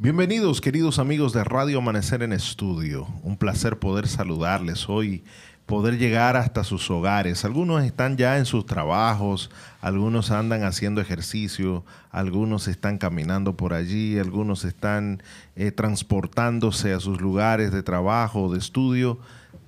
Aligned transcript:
Bienvenidos 0.00 0.60
queridos 0.60 1.00
amigos 1.00 1.32
de 1.32 1.42
Radio 1.42 1.78
Amanecer 1.78 2.22
en 2.22 2.32
Estudio. 2.32 3.08
Un 3.24 3.36
placer 3.36 3.80
poder 3.80 4.06
saludarles 4.06 4.88
hoy, 4.88 5.24
poder 5.66 5.98
llegar 5.98 6.36
hasta 6.36 6.62
sus 6.62 6.88
hogares. 6.88 7.44
Algunos 7.44 7.82
están 7.82 8.16
ya 8.16 8.38
en 8.38 8.46
sus 8.46 8.64
trabajos, 8.64 9.50
algunos 9.80 10.30
andan 10.30 10.62
haciendo 10.62 11.00
ejercicio, 11.00 11.84
algunos 12.12 12.68
están 12.68 12.98
caminando 12.98 13.56
por 13.56 13.74
allí, 13.74 14.20
algunos 14.20 14.64
están 14.64 15.20
eh, 15.56 15.72
transportándose 15.72 16.92
a 16.92 17.00
sus 17.00 17.20
lugares 17.20 17.72
de 17.72 17.82
trabajo 17.82 18.52
de 18.52 18.60
estudio. 18.60 19.18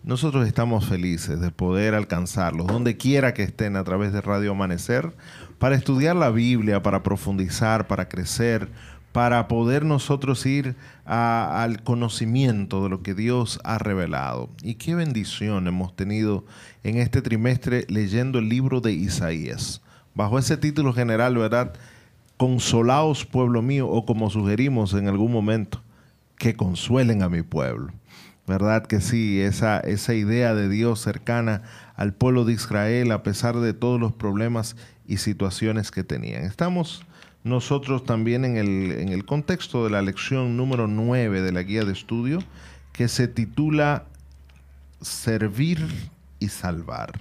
Nosotros 0.05 0.47
estamos 0.47 0.87
felices 0.87 1.41
de 1.41 1.51
poder 1.51 1.97
alcanzarlos, 1.97 2.69
donde 2.69 2.97
quiera 2.97 3.35
que 3.35 3.43
estén 3.43 3.75
a 3.75 3.83
través 3.83 4.13
de 4.13 4.21
Radio 4.21 4.53
Amanecer, 4.53 5.13
para 5.59 5.75
estudiar 5.75 6.15
la 6.15 6.31
Biblia, 6.31 6.85
para 6.85 7.03
profundizar, 7.03 7.89
para 7.89 8.09
crecer, 8.09 8.69
para 9.13 9.49
poder 9.49 9.85
nosotros 9.85 10.47
ir 10.47 10.77
al 11.05 11.83
conocimiento 11.83 12.83
de 12.85 12.91
lo 12.91 13.03
que 13.03 13.15
Dios 13.15 13.59
ha 13.65 13.79
revelado. 13.79 14.51
Y 14.63 14.75
qué 14.75 14.95
bendición 14.95 15.67
hemos 15.67 15.97
tenido 15.97 16.45
en 16.85 16.99
este 16.99 17.21
trimestre 17.21 17.87
leyendo 17.89 18.39
el 18.39 18.49
libro 18.49 18.81
de 18.81 18.93
Isaías. 18.93 19.83
Bajo 20.15 20.39
ese 20.39 20.57
título 20.57 20.93
general, 20.93 21.37
¿verdad? 21.37 21.75
Consolaos, 22.37 23.27
pueblo 23.27 23.63
mío, 23.63 23.89
o 23.89 24.07
como 24.07 24.31
sugerimos 24.31 24.95
en 24.95 25.09
algún 25.09 25.33
momento, 25.33 25.83
que 26.39 26.55
consuelen 26.55 27.23
a 27.23 27.29
mi 27.29 27.43
pueblo. 27.43 27.93
¿Verdad 28.47 28.87
que 28.87 29.01
sí? 29.01 29.41
Esa, 29.41 29.81
esa 29.81 30.15
idea 30.15 30.55
de 30.55 30.69
Dios 30.69 31.01
cercana 31.01 31.63
al 31.97 32.15
pueblo 32.15 32.45
de 32.45 32.55
Israel 32.55 33.13
a 33.13 33.23
pesar 33.23 33.57
de 33.57 33.75
todos 33.75 34.01
los 34.01 34.13
problemas 34.13 34.77
y 35.07 35.19
situaciones 35.19 35.91
que 35.91 36.03
tenían. 36.03 36.45
Estamos 36.45 37.05
nosotros 37.45 38.05
también 38.05 38.45
en 38.45 38.57
el, 38.57 38.93
en 38.93 39.09
el 39.09 39.25
contexto 39.25 39.85
de 39.85 39.91
la 39.91 40.03
lección 40.03 40.57
número 40.57 40.87
9 40.87 41.41
de 41.43 41.53
la 41.53 41.63
guía 41.63 41.85
de 41.85 41.93
estudio, 41.93 42.41
que 42.93 43.09
se 43.09 43.29
titula 43.29 44.05
Servir 45.01 45.87
y 46.39 46.49
Salvar. 46.49 47.21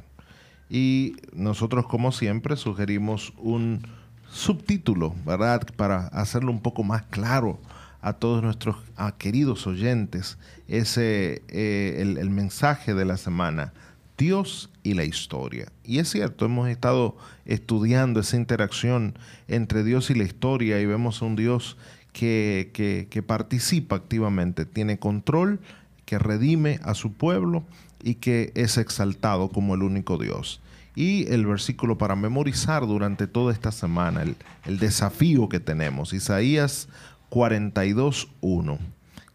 Y 0.69 1.15
nosotros, 1.33 1.87
como 1.87 2.11
siempre, 2.11 2.57
sugerimos 2.57 3.33
un 3.37 3.87
subtítulo, 4.29 5.15
¿verdad? 5.25 5.65
Para 5.75 6.07
hacerlo 6.07 6.51
un 6.51 6.61
poco 6.61 6.83
más 6.83 7.03
claro 7.03 7.59
a 8.01 8.13
todos 8.13 8.43
nuestros 8.43 8.77
queridos 9.17 9.67
oyentes, 9.67 10.37
ese, 10.67 11.41
eh, 11.49 11.97
el, 11.99 12.17
el 12.17 12.29
mensaje 12.29 12.93
de 12.93 13.05
la 13.05 13.17
semana, 13.17 13.73
Dios 14.19 14.69
y 14.83 14.93
la 14.93 15.05
historia. 15.05 15.71
Y 15.83 15.97
es 15.97 16.09
cierto, 16.09 16.45
hemos 16.45 16.67
estado 16.67 17.17
estudiando 17.45 18.19
esa 18.19 18.35
interacción 18.35 19.17
entre 19.47 19.83
Dios 19.83 20.11
y 20.11 20.15
la 20.15 20.25
historia 20.25 20.79
y 20.79 20.85
vemos 20.85 21.21
a 21.21 21.25
un 21.25 21.37
Dios 21.37 21.77
que, 22.11 23.07
que, 23.09 23.23
participa 23.23 23.95
activamente, 23.95 24.65
tiene 24.65 24.99
control, 24.99 25.59
que 26.05 26.19
redime 26.19 26.79
a 26.83 26.95
su 26.95 27.13
pueblo 27.13 27.63
y 28.03 28.15
que 28.15 28.51
es 28.55 28.77
exaltado 28.77 29.49
como 29.49 29.73
el 29.73 29.83
único 29.83 30.17
Dios. 30.17 30.59
Y 30.95 31.31
el 31.31 31.45
versículo 31.45 31.97
para 31.97 32.17
memorizar 32.17 32.85
durante 32.85 33.25
toda 33.25 33.53
esta 33.53 33.71
semana, 33.71 34.23
el, 34.23 34.35
el 34.65 34.79
desafío 34.79 35.47
que 35.47 35.61
tenemos, 35.61 36.11
Isaías 36.11 36.89
42.1, 37.29 38.79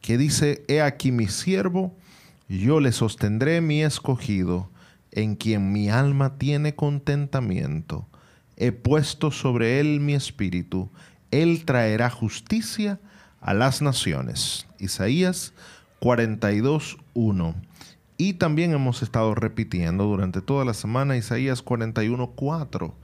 que 0.02 0.18
dice, 0.18 0.62
He 0.68 0.82
aquí 0.82 1.10
mi 1.10 1.26
siervo, 1.28 1.96
yo 2.48 2.80
le 2.80 2.92
sostendré 2.92 3.62
mi 3.62 3.82
escogido, 3.82 4.68
en 5.14 5.36
quien 5.36 5.72
mi 5.72 5.88
alma 5.88 6.38
tiene 6.38 6.74
contentamiento. 6.74 8.06
He 8.56 8.72
puesto 8.72 9.30
sobre 9.30 9.80
él 9.80 10.00
mi 10.00 10.14
espíritu. 10.14 10.90
Él 11.30 11.64
traerá 11.64 12.10
justicia 12.10 13.00
a 13.40 13.54
las 13.54 13.82
naciones. 13.82 14.66
Isaías 14.78 15.54
42, 16.00 16.98
1. 17.14 17.54
Y 18.16 18.34
también 18.34 18.72
hemos 18.72 19.02
estado 19.02 19.34
repitiendo 19.34 20.04
durante 20.04 20.40
toda 20.40 20.64
la 20.64 20.74
semana 20.74 21.16
Isaías 21.16 21.62
41, 21.62 22.32
4. 22.36 22.94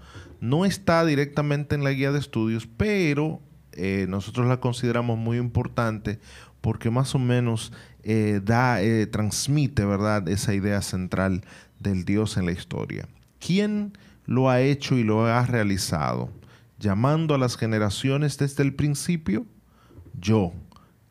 No 0.40 0.64
está 0.64 1.04
directamente 1.04 1.74
en 1.74 1.84
la 1.84 1.90
guía 1.90 2.12
de 2.12 2.18
estudios, 2.18 2.68
pero 2.76 3.40
eh, 3.72 4.06
nosotros 4.08 4.46
la 4.46 4.60
consideramos 4.60 5.18
muy 5.18 5.38
importante 5.38 6.20
porque 6.60 6.90
más 6.90 7.14
o 7.14 7.18
menos 7.18 7.72
eh, 8.02 8.40
da, 8.42 8.82
eh, 8.82 9.06
transmite, 9.06 9.84
¿verdad?, 9.84 10.28
esa 10.28 10.54
idea 10.54 10.82
central 10.82 11.42
del 11.80 12.04
Dios 12.04 12.36
en 12.36 12.46
la 12.46 12.52
historia. 12.52 13.08
¿Quién 13.38 13.98
lo 14.26 14.48
ha 14.48 14.60
hecho 14.60 14.96
y 14.96 15.02
lo 15.02 15.26
ha 15.26 15.44
realizado? 15.44 16.30
Llamando 16.78 17.34
a 17.34 17.38
las 17.38 17.56
generaciones 17.56 18.38
desde 18.38 18.62
el 18.62 18.74
principio, 18.74 19.44
yo, 20.18 20.52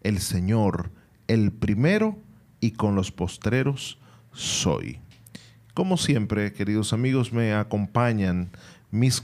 el 0.02 0.20
Señor, 0.20 0.92
el 1.28 1.52
primero 1.52 2.18
y 2.60 2.72
con 2.72 2.96
los 2.96 3.12
postreros 3.12 4.00
soy. 4.32 5.00
Como 5.74 5.98
siempre, 5.98 6.54
queridos 6.54 6.94
amigos, 6.94 7.32
me 7.32 7.54
acompañan 7.54 8.50
mis 8.92 9.24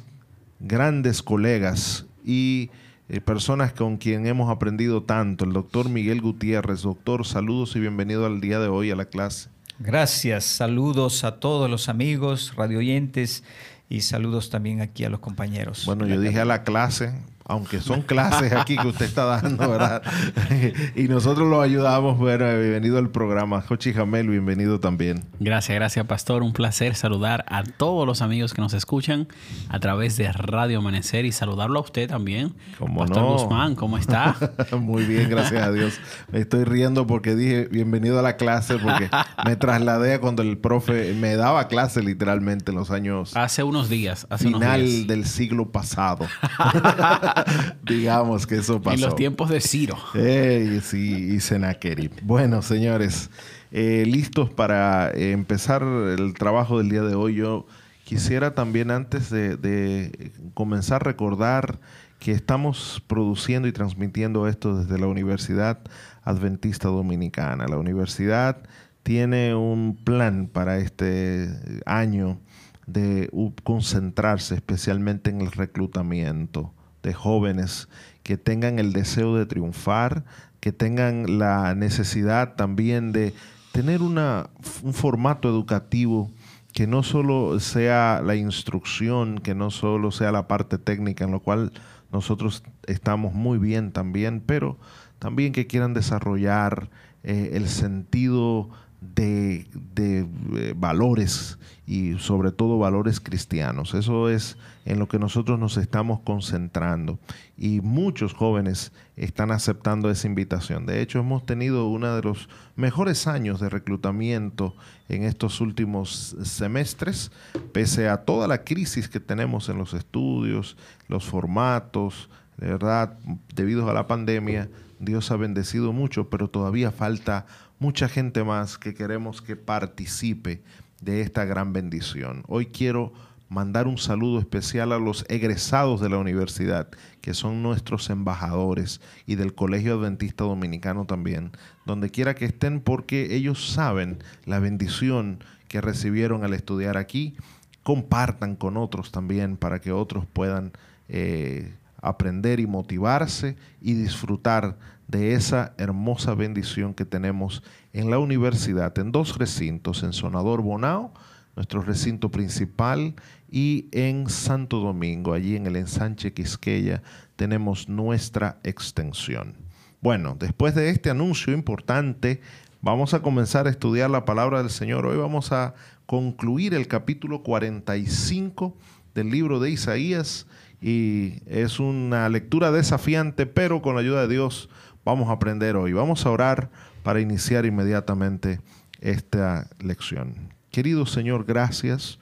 grandes 0.60 1.22
colegas 1.22 2.06
y 2.24 2.70
eh, 3.10 3.22
personas 3.22 3.74
con 3.74 3.98
quien 3.98 4.26
hemos 4.26 4.50
aprendido 4.50 5.04
tanto, 5.04 5.46
el 5.46 5.54
doctor 5.54 5.90
Miguel 5.90 6.22
Gutiérrez. 6.22 6.82
Doctor, 6.82 7.26
saludos 7.26 7.76
y 7.76 7.80
bienvenido 7.80 8.26
al 8.26 8.42
día 8.42 8.60
de 8.60 8.68
hoy 8.68 8.90
a 8.92 8.96
la 8.96 9.06
clase. 9.06 9.50
Gracias, 9.80 10.46
saludos 10.46 11.24
a 11.24 11.40
todos 11.40 11.69
los 11.69 11.90
amigos, 11.90 12.53
radioyentes 12.56 13.44
y 13.90 14.02
saludos 14.02 14.50
también 14.50 14.81
aquí 14.81 15.03
a 15.03 15.09
los 15.09 15.19
compañeros. 15.19 15.86
Bueno, 15.86 16.08
yo 16.08 16.19
dije 16.19 16.40
a 16.40 16.46
la 16.46 16.63
clase, 16.63 17.13
aunque 17.48 17.80
son 17.80 18.02
clases 18.02 18.54
aquí 18.54 18.76
que 18.76 18.88
usted 18.88 19.06
está 19.06 19.26
dando, 19.26 19.70
¿verdad? 19.70 20.02
y 20.96 21.04
nosotros 21.04 21.48
lo 21.48 21.62
ayudamos, 21.62 22.18
bueno, 22.18 22.46
bienvenido 22.46 22.98
al 22.98 23.12
programa. 23.12 23.62
Jochi 23.62 23.94
Jamel, 23.94 24.30
bienvenido 24.30 24.80
también. 24.80 25.24
Gracias, 25.40 25.76
gracias, 25.76 26.06
Pastor. 26.08 26.42
Un 26.42 26.54
placer 26.54 26.96
saludar 26.96 27.46
a 27.48 27.64
todos 27.64 28.08
los 28.08 28.24
amigos 28.24 28.56
que 28.56 28.62
nos 28.62 28.74
escuchan 28.74 29.28
a 29.70 29.80
través 29.80 30.18
de 30.18 30.32
Radio 30.32 30.80
Amanecer 30.80 31.26
y 31.26 31.32
saludarlo 31.32 31.80
a 31.80 31.84
usted 31.84 32.10
también. 32.10 32.56
¿Cómo 32.80 33.02
Pastor 33.02 33.24
Guzmán, 33.24 33.76
¿cómo 33.76 34.00
está? 34.00 34.36
Muy 34.80 35.04
bien, 35.04 35.30
gracias 35.30 35.62
a 35.62 35.72
Dios. 35.72 36.00
Me 36.32 36.40
estoy 36.40 36.64
riendo 36.64 37.06
porque 37.06 37.36
dije 37.36 37.68
bienvenido 37.70 38.18
a 38.18 38.24
la 38.24 38.38
clase 38.38 38.80
porque 38.80 39.08
me 39.46 39.56
trasladé 39.56 40.16
a 40.16 40.20
cuando 40.20 40.42
el 40.42 40.58
profe 40.58 41.14
me 41.14 41.36
daba 41.36 41.68
clase 41.68 42.02
literalmente 42.02 42.72
en 42.72 42.78
los 42.78 42.90
años... 42.90 43.38
Hace 43.38 43.62
unos 43.62 43.88
días. 43.88 44.26
Hace 44.32 44.46
final 44.46 44.80
unos 44.82 44.92
días. 44.92 45.08
del 45.08 45.26
siglo 45.26 45.72
pasado. 45.72 46.26
Digamos 47.84 48.47
que 48.47 48.56
eso 48.57 48.81
pasó. 48.81 48.96
En 48.96 49.01
los 49.01 49.16
tiempos 49.16 49.50
de 49.50 49.62
Ciro. 49.62 49.97
sí, 50.13 51.34
y 51.35 51.40
Senaquerib. 51.40 52.12
Bueno, 52.22 52.62
señores, 52.62 53.29
eh, 53.72 54.03
listos 54.06 54.50
para 54.50 55.12
eh, 55.12 55.31
empezar 55.31 55.84
el 55.84 56.34
trabajo 56.34 56.78
del 56.78 56.90
día 56.90 57.01
de 57.01 57.16
hoy. 57.16 57.35
Yo 57.35 57.66
quisiera 58.03 58.53
también, 58.56 58.91
antes 58.91 59.29
de, 59.29 59.57
de 59.57 60.31
comenzar, 60.53 61.03
recordar 61.03 61.79
que 62.19 62.31
estamos 62.31 63.03
produciendo 63.07 63.67
y 63.67 63.72
transmitiendo 63.72 64.47
esto 64.47 64.78
desde 64.78 64.97
la 64.97 65.07
Universidad 65.07 65.79
Adventista 66.23 66.88
Dominicana. 66.88 67.67
La 67.67 67.78
universidad 67.78 68.63
tiene 69.03 69.53
un 69.53 69.96
plan 70.03 70.47
para 70.52 70.78
este 70.78 71.50
año 71.85 72.40
de 72.88 73.29
concentrarse 73.63 74.56
especialmente 74.56 75.29
en 75.29 75.41
el 75.41 75.52
reclutamiento 75.52 76.73
de 77.06 77.14
jóvenes 77.14 77.88
que 78.24 78.38
tengan 78.38 78.80
el 78.80 78.92
deseo 78.92 79.38
de 79.38 79.46
triunfar, 79.46 80.26
que 80.60 80.72
tengan 80.72 81.38
la 81.38 81.76
necesidad 81.76 82.56
también 82.56 83.12
de 83.12 83.34
tener 83.72 84.02
una, 84.02 84.50
un 84.82 84.94
formato 84.94 85.47
educativo 85.47 86.32
que 86.74 86.88
no 86.88 87.03
solo 87.03 87.59
sea 87.59 88.22
la 88.26 88.35
instrucción, 88.35 89.38
que 89.38 89.53
no 89.53 89.70
solo 89.70 90.12
sea 90.12 90.32
la 90.32 90.47
parte 90.47 90.79
técnica, 90.79 91.24
en 91.24 91.32
lo 91.32 91.40
cual 91.40 91.72
nosotros 92.12 92.64
estamos 92.88 93.34
muy 93.34 93.59
bien 93.59 93.91
también, 93.91 94.41
pero 94.44 94.78
también 95.20 95.53
que 95.53 95.68
quieran 95.68 95.94
desarrollar 95.94 96.90
eh, 97.24 97.52
el 97.53 97.68
sentido 97.68 98.72
de, 99.13 99.67
eh, 99.97 100.73
valores 100.75 101.57
y 101.85 102.17
sobre 102.19 102.52
todo 102.52 102.79
valores 102.79 103.19
cristianos. 103.19 103.93
Eso 103.93 104.29
es 104.29 104.57
en 104.85 104.99
lo 104.99 105.07
que 105.07 105.19
nosotros 105.19 105.59
nos 105.59 105.78
estamos 105.78 106.19
concentrando 106.22 107.19
y 107.57 107.81
muchos 107.81 108.34
jóvenes 108.34 108.91
están 109.16 109.52
aceptando 109.52 110.09
esa 110.09 110.28
invitación. 110.28 110.85
De 110.85 111.02
hecho, 111.02 111.19
hemos 111.19 111.46
tenido 111.46 111.87
uno 111.87 112.16
de 112.16 112.22
los 112.22 112.49
mejores 112.75 113.28
años 113.28 113.59
de 113.59 113.69
reclutamiento 113.69 114.75
en 115.09 115.23
estos 115.23 115.61
últimos 115.61 116.35
semestres, 116.43 117.31
pese 117.72 118.09
a 118.09 118.17
toda 118.17 118.47
la 118.47 118.63
crisis 118.63 119.07
que 119.07 119.19
tenemos 119.19 119.69
en 119.69 119.78
los 119.78 119.93
estudios, 119.93 120.78
los 121.07 121.25
formatos, 121.25 122.29
de 122.57 122.67
verdad, 122.67 123.17
debido 123.53 123.90
a 123.90 123.93
la 123.93 124.07
pandemia, 124.07 124.69
Dios 124.99 125.31
ha 125.31 125.35
bendecido 125.35 125.91
mucho, 125.91 126.29
pero 126.29 126.49
todavía 126.49 126.91
falta 126.91 127.46
mucha 127.80 128.08
gente 128.08 128.44
más 128.44 128.78
que 128.78 128.94
queremos 128.94 129.42
que 129.42 129.56
participe 129.56 130.62
de 131.02 131.22
esta 131.22 131.46
gran 131.46 131.74
bendición. 131.74 132.44
Hoy 132.48 132.68
quiero 132.68 133.14
mandar 133.50 133.88
un 133.88 133.98
saludo 133.98 134.40
especial 134.40 134.92
a 134.92 135.00
los 135.00 135.26
egresados 135.30 136.02
de 136.02 136.10
la 136.10 136.18
universidad, 136.18 136.90
que 137.22 137.34
son 137.34 137.62
nuestros 137.62 138.10
embajadores, 138.10 139.02
y 139.26 139.36
del 139.36 139.54
Colegio 139.54 139.96
Adventista 139.96 140.44
Dominicano 140.44 141.06
también, 141.06 141.52
donde 141.86 142.10
quiera 142.10 142.36
que 142.36 142.46
estén, 142.46 142.82
porque 142.82 143.36
ellos 143.36 143.72
saben 143.72 144.20
la 144.46 144.60
bendición 144.60 145.44
que 145.68 145.82
recibieron 145.82 146.44
al 146.44 146.54
estudiar 146.54 146.98
aquí. 146.98 147.36
Compartan 147.84 148.56
con 148.56 148.78
otros 148.78 149.12
también 149.12 149.58
para 149.58 149.80
que 149.80 149.92
otros 149.92 150.26
puedan 150.26 150.72
eh, 151.08 151.74
aprender 152.02 152.60
y 152.60 152.68
motivarse 152.68 153.58
y 153.82 153.94
disfrutar 153.94 154.78
de 155.07 155.34
esa 155.34 155.73
hermosa 155.78 156.34
bendición 156.35 156.93
que 156.93 157.05
tenemos 157.05 157.63
en 157.93 158.09
la 158.09 158.19
universidad, 158.19 158.97
en 158.97 159.11
dos 159.11 159.37
recintos, 159.37 160.03
en 160.03 160.13
Sonador 160.13 160.61
Bonao, 160.61 161.13
nuestro 161.55 161.81
recinto 161.81 162.31
principal, 162.31 163.16
y 163.49 163.87
en 163.91 164.29
Santo 164.29 164.79
Domingo, 164.79 165.34
allí 165.34 165.55
en 165.55 165.67
el 165.67 165.75
ensanche 165.75 166.34
Quisqueya, 166.34 167.02
tenemos 167.35 167.87
nuestra 167.87 168.59
extensión. 168.63 169.55
Bueno, 170.02 170.35
después 170.37 170.75
de 170.75 170.90
este 170.90 171.09
anuncio 171.09 171.53
importante, 171.53 172.41
vamos 172.81 173.13
a 173.13 173.22
comenzar 173.22 173.67
a 173.67 173.69
estudiar 173.69 174.09
la 174.09 174.25
palabra 174.25 174.59
del 174.59 174.69
Señor. 174.69 175.05
Hoy 175.05 175.17
vamos 175.17 175.52
a 175.52 175.73
concluir 176.05 176.73
el 176.73 176.87
capítulo 176.87 177.43
45 177.43 178.75
del 179.13 179.31
libro 179.31 179.59
de 179.59 179.72
Isaías 179.72 180.46
y 180.81 181.41
es 181.47 181.79
una 181.79 182.29
lectura 182.29 182.72
desafiante, 182.72 183.46
pero 183.46 183.81
con 183.81 183.96
la 183.96 184.02
ayuda 184.02 184.22
de 184.22 184.34
Dios 184.34 184.69
vamos 185.05 185.29
a 185.29 185.34
aprender 185.34 185.78
hoy. 185.78 185.93
Vamos 185.93 186.25
a 186.25 186.31
orar 186.31 186.69
para 187.03 187.22
iniciar 187.22 187.66
inmediatamente 187.66 188.59
esta 188.99 189.69
lección. 189.79 190.53
Querido 190.72 191.05
Señor, 191.05 191.46
gracias 191.46 192.19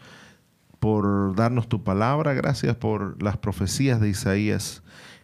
por 0.80 1.36
darnos 1.36 1.70
tu 1.70 1.84
palabra, 1.84 2.34
gracias 2.34 2.76
por 2.76 3.24
las 3.24 3.38
profecías 3.38 4.02
de 4.02 4.10
Isaías, 4.10 4.84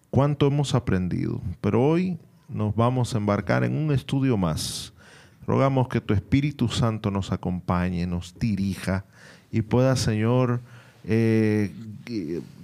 cuánto 0.10 0.48
hemos 0.48 0.74
aprendido. 0.74 1.42
Pero 1.60 1.84
hoy 1.84 2.18
nos 2.48 2.74
vamos 2.76 3.14
a 3.14 3.18
embarcar 3.18 3.66
en 3.66 3.76
un 3.76 3.92
estudio 3.92 4.38
más. 4.38 4.94
Rogamos 5.46 5.90
que 5.90 6.00
tu 6.00 6.14
Espíritu 6.14 6.70
Santo 6.70 7.12
nos 7.12 7.32
acompañe, 7.32 8.08
nos 8.08 8.38
dirija 8.40 9.04
y 9.52 9.62
pueda, 9.64 9.96
Señor, 9.96 10.62
eh, 11.04 11.72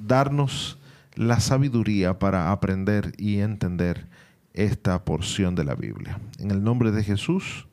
darnos 0.07 0.77
la 1.15 1.39
sabiduría 1.39 2.19
para 2.19 2.51
aprender 2.51 3.13
y 3.17 3.39
entender 3.39 4.05
esta 4.55 5.03
porción 5.03 5.53
de 5.53 5.65
la 5.65 5.75
Biblia. 5.75 6.19
En 6.39 6.49
el 6.49 6.63
nombre 6.63 6.91
de 6.91 7.03
Jesús. 7.03 7.67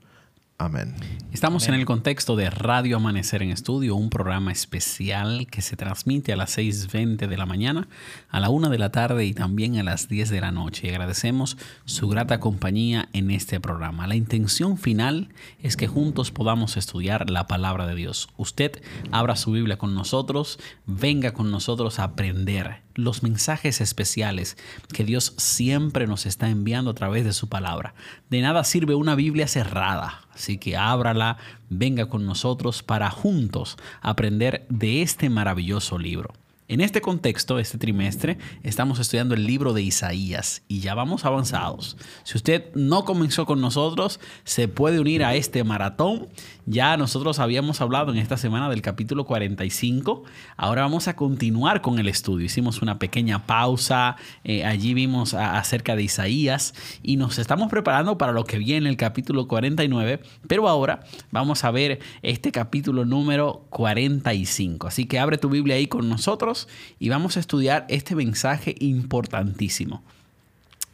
Amén. 0.58 0.94
Estamos 1.32 1.66
en 1.66 1.74
el 1.74 1.84
contexto 1.84 2.36
de 2.36 2.48
Radio 2.48 2.98
Amanecer 2.98 3.42
en 3.42 3.50
Estudio, 3.50 3.96
un 3.96 4.10
programa 4.10 4.52
especial 4.52 5.48
que 5.50 5.60
se 5.60 5.76
transmite 5.76 6.32
a 6.32 6.36
las 6.36 6.56
6.20 6.56 7.26
de 7.26 7.36
la 7.36 7.46
mañana, 7.46 7.88
a 8.28 8.38
la 8.38 8.48
1 8.48 8.70
de 8.70 8.78
la 8.78 8.92
tarde 8.92 9.24
y 9.24 9.34
también 9.34 9.76
a 9.78 9.82
las 9.82 10.08
10 10.08 10.30
de 10.30 10.40
la 10.40 10.52
noche. 10.52 10.88
agradecemos 10.90 11.56
su 11.84 12.08
grata 12.08 12.38
compañía 12.38 13.08
en 13.12 13.32
este 13.32 13.58
programa. 13.58 14.06
La 14.06 14.14
intención 14.14 14.78
final 14.78 15.30
es 15.60 15.76
que 15.76 15.88
juntos 15.88 16.30
podamos 16.30 16.76
estudiar 16.76 17.28
la 17.28 17.48
palabra 17.48 17.86
de 17.88 17.96
Dios. 17.96 18.28
Usted 18.36 18.80
abra 19.10 19.34
su 19.34 19.50
Biblia 19.50 19.78
con 19.78 19.96
nosotros, 19.96 20.60
venga 20.86 21.32
con 21.32 21.50
nosotros 21.50 21.98
a 21.98 22.04
aprender 22.04 22.82
los 22.94 23.22
mensajes 23.22 23.80
especiales 23.80 24.56
que 24.92 25.04
Dios 25.04 25.34
siempre 25.36 26.06
nos 26.06 26.26
está 26.26 26.48
enviando 26.48 26.90
a 26.90 26.94
través 26.94 27.24
de 27.24 27.32
su 27.32 27.48
palabra. 27.48 27.94
De 28.30 28.40
nada 28.40 28.64
sirve 28.64 28.94
una 28.94 29.14
Biblia 29.14 29.48
cerrada, 29.48 30.22
así 30.32 30.58
que 30.58 30.76
ábrala, 30.76 31.38
venga 31.70 32.08
con 32.08 32.26
nosotros 32.26 32.82
para 32.82 33.10
juntos 33.10 33.76
aprender 34.00 34.66
de 34.68 35.02
este 35.02 35.30
maravilloso 35.30 35.98
libro. 35.98 36.32
En 36.72 36.80
este 36.80 37.02
contexto, 37.02 37.58
este 37.58 37.76
trimestre, 37.76 38.38
estamos 38.62 38.98
estudiando 38.98 39.34
el 39.34 39.44
libro 39.44 39.74
de 39.74 39.82
Isaías 39.82 40.62
y 40.68 40.80
ya 40.80 40.94
vamos 40.94 41.26
avanzados. 41.26 41.98
Si 42.22 42.38
usted 42.38 42.72
no 42.74 43.04
comenzó 43.04 43.44
con 43.44 43.60
nosotros, 43.60 44.20
se 44.44 44.68
puede 44.68 44.98
unir 44.98 45.22
a 45.22 45.34
este 45.34 45.64
maratón. 45.64 46.28
Ya 46.64 46.96
nosotros 46.96 47.40
habíamos 47.40 47.80
hablado 47.80 48.12
en 48.12 48.18
esta 48.18 48.36
semana 48.36 48.70
del 48.70 48.82
capítulo 48.82 49.24
45. 49.24 50.22
Ahora 50.56 50.82
vamos 50.82 51.08
a 51.08 51.16
continuar 51.16 51.80
con 51.80 51.98
el 51.98 52.06
estudio. 52.06 52.46
Hicimos 52.46 52.82
una 52.82 53.00
pequeña 53.00 53.46
pausa. 53.46 54.14
Eh, 54.44 54.64
allí 54.64 54.94
vimos 54.94 55.34
acerca 55.34 55.96
de 55.96 56.04
Isaías 56.04 56.72
y 57.02 57.16
nos 57.16 57.38
estamos 57.38 57.68
preparando 57.68 58.16
para 58.16 58.30
lo 58.30 58.44
que 58.44 58.58
viene 58.58 58.88
el 58.88 58.96
capítulo 58.96 59.48
49. 59.48 60.20
Pero 60.46 60.68
ahora 60.68 61.00
vamos 61.32 61.64
a 61.64 61.72
ver 61.72 61.98
este 62.22 62.52
capítulo 62.52 63.04
número 63.04 63.66
45. 63.70 64.86
Así 64.86 65.06
que 65.06 65.18
abre 65.18 65.38
tu 65.38 65.48
Biblia 65.48 65.74
ahí 65.74 65.88
con 65.88 66.08
nosotros 66.08 66.68
y 67.00 67.08
vamos 67.08 67.36
a 67.36 67.40
estudiar 67.40 67.86
este 67.88 68.14
mensaje 68.14 68.76
importantísimo. 68.78 70.04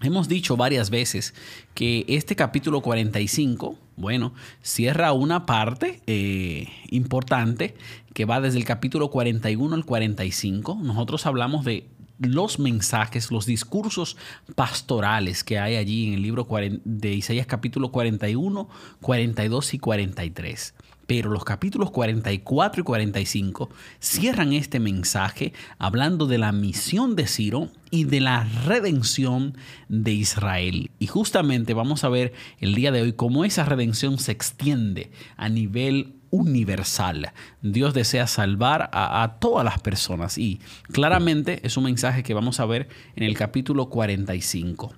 Hemos 0.00 0.28
dicho 0.28 0.56
varias 0.56 0.90
veces 0.90 1.34
que 1.74 2.04
este 2.06 2.36
capítulo 2.36 2.82
45, 2.82 3.76
bueno, 3.96 4.32
cierra 4.62 5.12
una 5.12 5.44
parte 5.44 6.00
eh, 6.06 6.68
importante 6.90 7.74
que 8.14 8.24
va 8.24 8.40
desde 8.40 8.58
el 8.58 8.64
capítulo 8.64 9.10
41 9.10 9.74
al 9.74 9.84
45. 9.84 10.78
Nosotros 10.80 11.26
hablamos 11.26 11.64
de 11.64 11.88
los 12.20 12.60
mensajes, 12.60 13.32
los 13.32 13.44
discursos 13.44 14.16
pastorales 14.54 15.42
que 15.42 15.58
hay 15.58 15.74
allí 15.74 16.06
en 16.08 16.14
el 16.14 16.22
libro 16.22 16.46
de 16.84 17.12
Isaías 17.14 17.46
capítulo 17.46 17.90
41, 17.90 18.68
42 19.00 19.74
y 19.74 19.78
43. 19.80 20.74
Pero 21.08 21.30
los 21.30 21.42
capítulos 21.42 21.90
44 21.90 22.82
y 22.82 22.84
45 22.84 23.70
cierran 23.98 24.52
este 24.52 24.78
mensaje 24.78 25.54
hablando 25.78 26.26
de 26.26 26.36
la 26.36 26.52
misión 26.52 27.16
de 27.16 27.26
Ciro 27.26 27.70
y 27.90 28.04
de 28.04 28.20
la 28.20 28.44
redención 28.66 29.56
de 29.88 30.12
Israel. 30.12 30.90
Y 30.98 31.06
justamente 31.06 31.72
vamos 31.72 32.04
a 32.04 32.10
ver 32.10 32.34
el 32.60 32.74
día 32.74 32.92
de 32.92 33.00
hoy 33.00 33.14
cómo 33.14 33.46
esa 33.46 33.64
redención 33.64 34.18
se 34.18 34.32
extiende 34.32 35.10
a 35.38 35.48
nivel 35.48 36.12
universal. 36.28 37.32
Dios 37.62 37.94
desea 37.94 38.26
salvar 38.26 38.90
a, 38.92 39.22
a, 39.22 39.38
todas 39.38 39.64
las 39.64 39.78
personas 39.80 40.36
y 40.36 40.60
claramente 40.92 41.66
es 41.66 41.78
un 41.78 41.84
mensaje 41.84 42.22
que 42.22 42.34
vamos 42.34 42.60
a 42.60 42.66
ver 42.66 42.86
en 43.16 43.22
el 43.24 43.34
capítulo 43.34 43.88
45. 43.88 44.92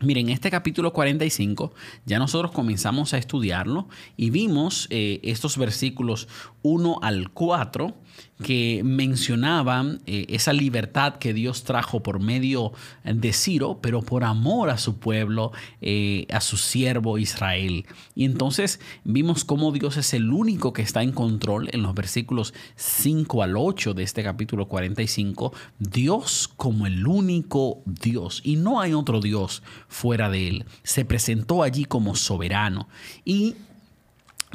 Miren, 0.00 0.28
este 0.28 0.50
capítulo 0.50 0.92
45 0.92 1.72
ya 2.04 2.18
nosotros 2.18 2.52
comenzamos 2.52 3.14
a 3.14 3.18
estudiarlo 3.18 3.88
y 4.18 4.28
vimos 4.28 4.88
eh, 4.90 5.20
estos 5.22 5.56
versículos 5.56 6.28
1 6.60 6.98
al 7.00 7.30
4 7.30 7.94
que 8.42 8.82
mencionaban 8.84 10.00
eh, 10.06 10.26
esa 10.28 10.52
libertad 10.52 11.16
que 11.16 11.32
Dios 11.32 11.64
trajo 11.64 12.02
por 12.02 12.20
medio 12.20 12.72
de 13.04 13.32
Ciro, 13.32 13.78
pero 13.80 14.02
por 14.02 14.24
amor 14.24 14.70
a 14.70 14.78
su 14.78 14.98
pueblo, 14.98 15.52
eh, 15.80 16.26
a 16.30 16.40
su 16.40 16.56
siervo 16.56 17.18
Israel. 17.18 17.86
Y 18.14 18.24
entonces 18.24 18.80
vimos 19.04 19.44
cómo 19.44 19.72
Dios 19.72 19.96
es 19.96 20.12
el 20.12 20.30
único 20.32 20.72
que 20.72 20.82
está 20.82 21.02
en 21.02 21.12
control 21.12 21.68
en 21.72 21.82
los 21.82 21.94
versículos 21.94 22.52
5 22.76 23.42
al 23.42 23.56
8 23.56 23.94
de 23.94 24.02
este 24.02 24.22
capítulo 24.22 24.68
45. 24.68 25.52
Dios 25.78 26.50
como 26.56 26.86
el 26.86 27.06
único 27.06 27.82
Dios 27.86 28.42
y 28.44 28.56
no 28.56 28.80
hay 28.80 28.92
otro 28.92 29.20
Dios 29.20 29.62
fuera 29.88 30.28
de 30.30 30.48
él. 30.48 30.64
Se 30.82 31.04
presentó 31.04 31.62
allí 31.62 31.84
como 31.84 32.14
soberano 32.16 32.88
y 33.24 33.54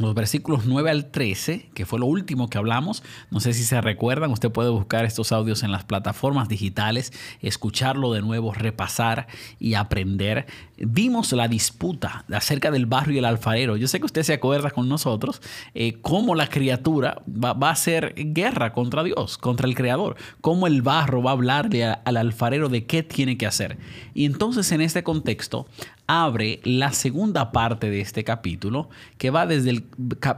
los 0.01 0.13
versículos 0.13 0.65
9 0.65 0.89
al 0.89 1.12
13, 1.12 1.70
que 1.74 1.86
fue 1.86 2.00
lo 2.00 2.05
último 2.05 2.50
que 2.50 2.58
hablamos. 2.58 3.03
No 3.29 3.39
sé 3.39 3.53
si 3.53 3.63
se 3.63 3.79
recuerdan, 3.81 4.31
usted 4.31 4.51
puede 4.51 4.70
buscar 4.70 5.05
estos 5.05 5.31
audios 5.31 5.63
en 5.63 5.72
las 5.72 5.84
plataformas 5.84 6.50
digitales, 6.50 7.13
escucharlo 7.41 8.13
de 8.13 8.22
nuevo, 8.22 8.53
repasar 8.53 9.27
y 9.60 9.75
aprender. 9.75 10.46
Vimos 10.77 11.31
la 11.34 11.48
disputa 11.48 12.25
acerca 12.34 12.72
del 12.72 12.86
barro 12.86 13.12
y 13.12 13.17
el 13.17 13.25
alfarero. 13.25 13.77
Yo 13.77 13.88
sé 13.88 14.00
que 14.00 14.05
usted 14.05 14.24
se 14.24 14.34
acuerda 14.34 14.72
con 14.72 14.89
nosotros 14.89 15.41
eh, 15.74 15.98
cómo 16.01 16.36
la 16.36 16.48
criatura 16.48 17.22
va, 17.27 17.55
a 17.67 17.72
hacer 17.72 18.13
guerra 18.15 18.74
contra 18.74 19.03
Dios, 19.03 19.38
contra 19.38 19.67
el 19.67 19.75
Creador, 19.75 20.15
cómo 20.41 20.67
el 20.67 20.81
barro 20.81 21.22
va 21.22 21.31
a 21.31 21.34
hablarle 21.34 21.86
al 21.86 22.17
alfarero 22.17 22.70
de 22.70 22.86
qué 22.86 23.03
tiene 23.03 23.38
que 23.38 23.46
hacer. 23.46 23.77
Y 24.13 24.25
entonces 24.25 24.72
en 24.72 24.81
este 24.81 25.03
contexto 25.03 25.67
abre 26.12 26.60
la 26.65 26.91
segunda 26.91 27.53
parte 27.53 27.89
de 27.89 28.01
este 28.01 28.25
capítulo, 28.25 28.89
que 29.18 29.30
va 29.30 29.48
desde 29.48 29.70
el 29.70 29.86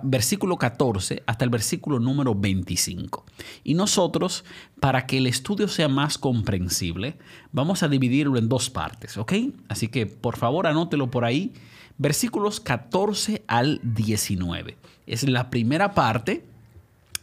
versículo 0.04 0.58
14 0.58 1.24
hasta 1.26 1.46
el 1.46 1.50
versículo 1.50 2.00
número 2.00 2.36
25. 2.36 3.26
Y 3.64 3.74
nosotros, 3.74 4.46
para 4.80 5.08
que 5.08 5.18
el 5.18 5.26
estudio 5.26 5.68
sea 5.68 5.88
más 5.88 6.20
comprensible, 6.20 7.18
vamos 7.52 7.82
a 7.82 7.88
dividirlo 7.88 8.38
en 8.38 8.50
dos 8.50 8.70
partes, 8.70 9.18
¿ok? 9.18 9.34
Así 9.68 9.88
que 9.88 10.06
por 10.06 10.38
favor 10.38 10.68
anótelo 10.68 11.10
por 11.10 11.26
ahí. 11.26 11.54
Versículos 11.98 12.60
14 12.60 13.44
al 13.48 13.80
19. 13.84 14.78
Es 15.08 15.28
la 15.28 15.50
primera 15.50 15.96
parte 15.96 16.46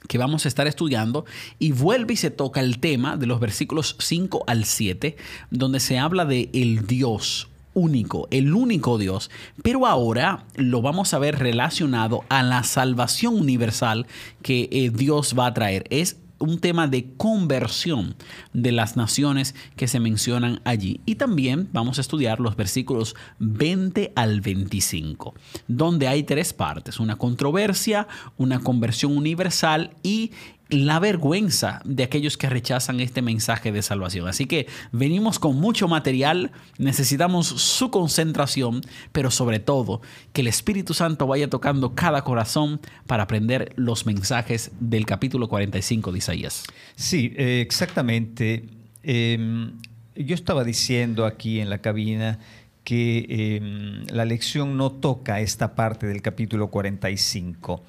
que 0.08 0.18
vamos 0.18 0.44
a 0.44 0.48
estar 0.48 0.66
estudiando 0.66 1.24
y 1.60 1.70
vuelve 1.70 2.14
y 2.14 2.16
se 2.16 2.30
toca 2.32 2.60
el 2.60 2.80
tema 2.80 3.16
de 3.16 3.26
los 3.26 3.38
versículos 3.38 3.94
5 4.00 4.42
al 4.48 4.64
7, 4.64 5.16
donde 5.50 5.78
se 5.78 6.00
habla 6.00 6.24
de 6.24 6.50
el 6.52 6.86
Dios 6.88 7.49
único, 7.74 8.28
el 8.30 8.54
único 8.54 8.98
Dios. 8.98 9.30
Pero 9.62 9.86
ahora 9.86 10.44
lo 10.56 10.82
vamos 10.82 11.14
a 11.14 11.18
ver 11.18 11.38
relacionado 11.38 12.24
a 12.28 12.42
la 12.42 12.62
salvación 12.62 13.36
universal 13.36 14.06
que 14.42 14.68
eh, 14.72 14.90
Dios 14.90 15.34
va 15.38 15.46
a 15.46 15.54
traer. 15.54 15.84
Es 15.90 16.16
un 16.40 16.58
tema 16.58 16.88
de 16.88 17.12
conversión 17.16 18.16
de 18.52 18.72
las 18.72 18.96
naciones 18.96 19.54
que 19.76 19.86
se 19.86 20.00
mencionan 20.00 20.60
allí. 20.64 21.00
Y 21.06 21.16
también 21.16 21.68
vamos 21.72 21.98
a 21.98 22.00
estudiar 22.00 22.40
los 22.40 22.56
versículos 22.56 23.14
20 23.38 24.12
al 24.16 24.40
25, 24.40 25.34
donde 25.68 26.08
hay 26.08 26.22
tres 26.24 26.52
partes, 26.52 26.98
una 26.98 27.16
controversia, 27.16 28.08
una 28.38 28.58
conversión 28.60 29.16
universal 29.16 29.90
y 30.02 30.32
la 30.70 30.98
vergüenza 30.98 31.82
de 31.84 32.04
aquellos 32.04 32.36
que 32.36 32.48
rechazan 32.48 33.00
este 33.00 33.22
mensaje 33.22 33.72
de 33.72 33.82
salvación. 33.82 34.28
Así 34.28 34.46
que 34.46 34.66
venimos 34.92 35.38
con 35.38 35.56
mucho 35.56 35.88
material, 35.88 36.52
necesitamos 36.78 37.46
su 37.46 37.90
concentración, 37.90 38.80
pero 39.12 39.30
sobre 39.30 39.58
todo 39.58 40.00
que 40.32 40.40
el 40.40 40.46
Espíritu 40.46 40.94
Santo 40.94 41.26
vaya 41.26 41.48
tocando 41.48 41.94
cada 41.94 42.22
corazón 42.22 42.80
para 43.06 43.24
aprender 43.24 43.72
los 43.76 44.06
mensajes 44.06 44.70
del 44.80 45.06
capítulo 45.06 45.48
45 45.48 46.12
de 46.12 46.18
Isaías. 46.18 46.64
Sí, 46.94 47.32
eh, 47.36 47.60
exactamente. 47.60 48.64
Em, 49.02 49.72
yo 50.14 50.34
estaba 50.34 50.64
diciendo 50.64 51.26
aquí 51.26 51.60
en 51.60 51.70
la 51.70 51.78
cabina 51.78 52.38
que 52.84 53.26
em, 53.28 54.06
la 54.06 54.24
lección 54.24 54.76
no 54.76 54.90
toca 54.90 55.40
esta 55.40 55.74
parte 55.74 56.06
del 56.06 56.22
capítulo 56.22 56.68
45, 56.68 57.82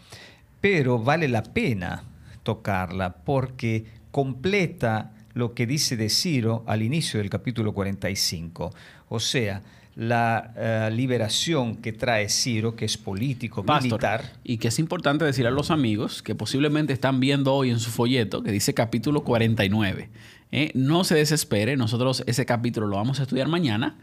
pero 0.59 0.99
vale 0.99 1.27
la 1.27 1.43
pena 1.43 2.03
tocarla 2.43 3.15
porque 3.23 3.85
completa 4.11 5.11
lo 5.33 5.53
que 5.53 5.65
dice 5.65 5.95
de 5.95 6.09
Ciro 6.09 6.63
al 6.67 6.81
inicio 6.81 7.19
del 7.19 7.29
capítulo 7.29 7.73
45. 7.73 8.71
O 9.09 9.19
sea, 9.19 9.61
la 9.95 10.53
eh, 10.55 10.89
liberación 10.91 11.75
que 11.77 11.91
trae 11.93 12.29
Ciro, 12.29 12.75
que 12.75 12.85
es 12.85 12.97
político, 12.97 13.63
militar. 13.63 14.33
Y 14.43 14.57
que 14.57 14.69
es 14.69 14.79
importante 14.79 15.25
decir 15.25 15.47
a 15.47 15.51
los 15.51 15.71
amigos 15.71 16.21
que 16.21 16.35
posiblemente 16.35 16.93
están 16.93 17.19
viendo 17.19 17.53
hoy 17.53 17.69
en 17.69 17.79
su 17.79 17.91
folleto 17.91 18.41
que 18.43 18.51
dice 18.51 18.73
capítulo 18.73 19.23
49. 19.23 20.09
¿Eh? 20.51 20.71
no 20.73 21.03
se 21.03 21.15
desespere, 21.15 21.77
nosotros 21.77 22.23
ese 22.27 22.45
capítulo 22.45 22.87
lo 22.87 22.97
vamos 22.97 23.19
a 23.19 23.23
estudiar 23.23 23.47
mañana. 23.47 23.97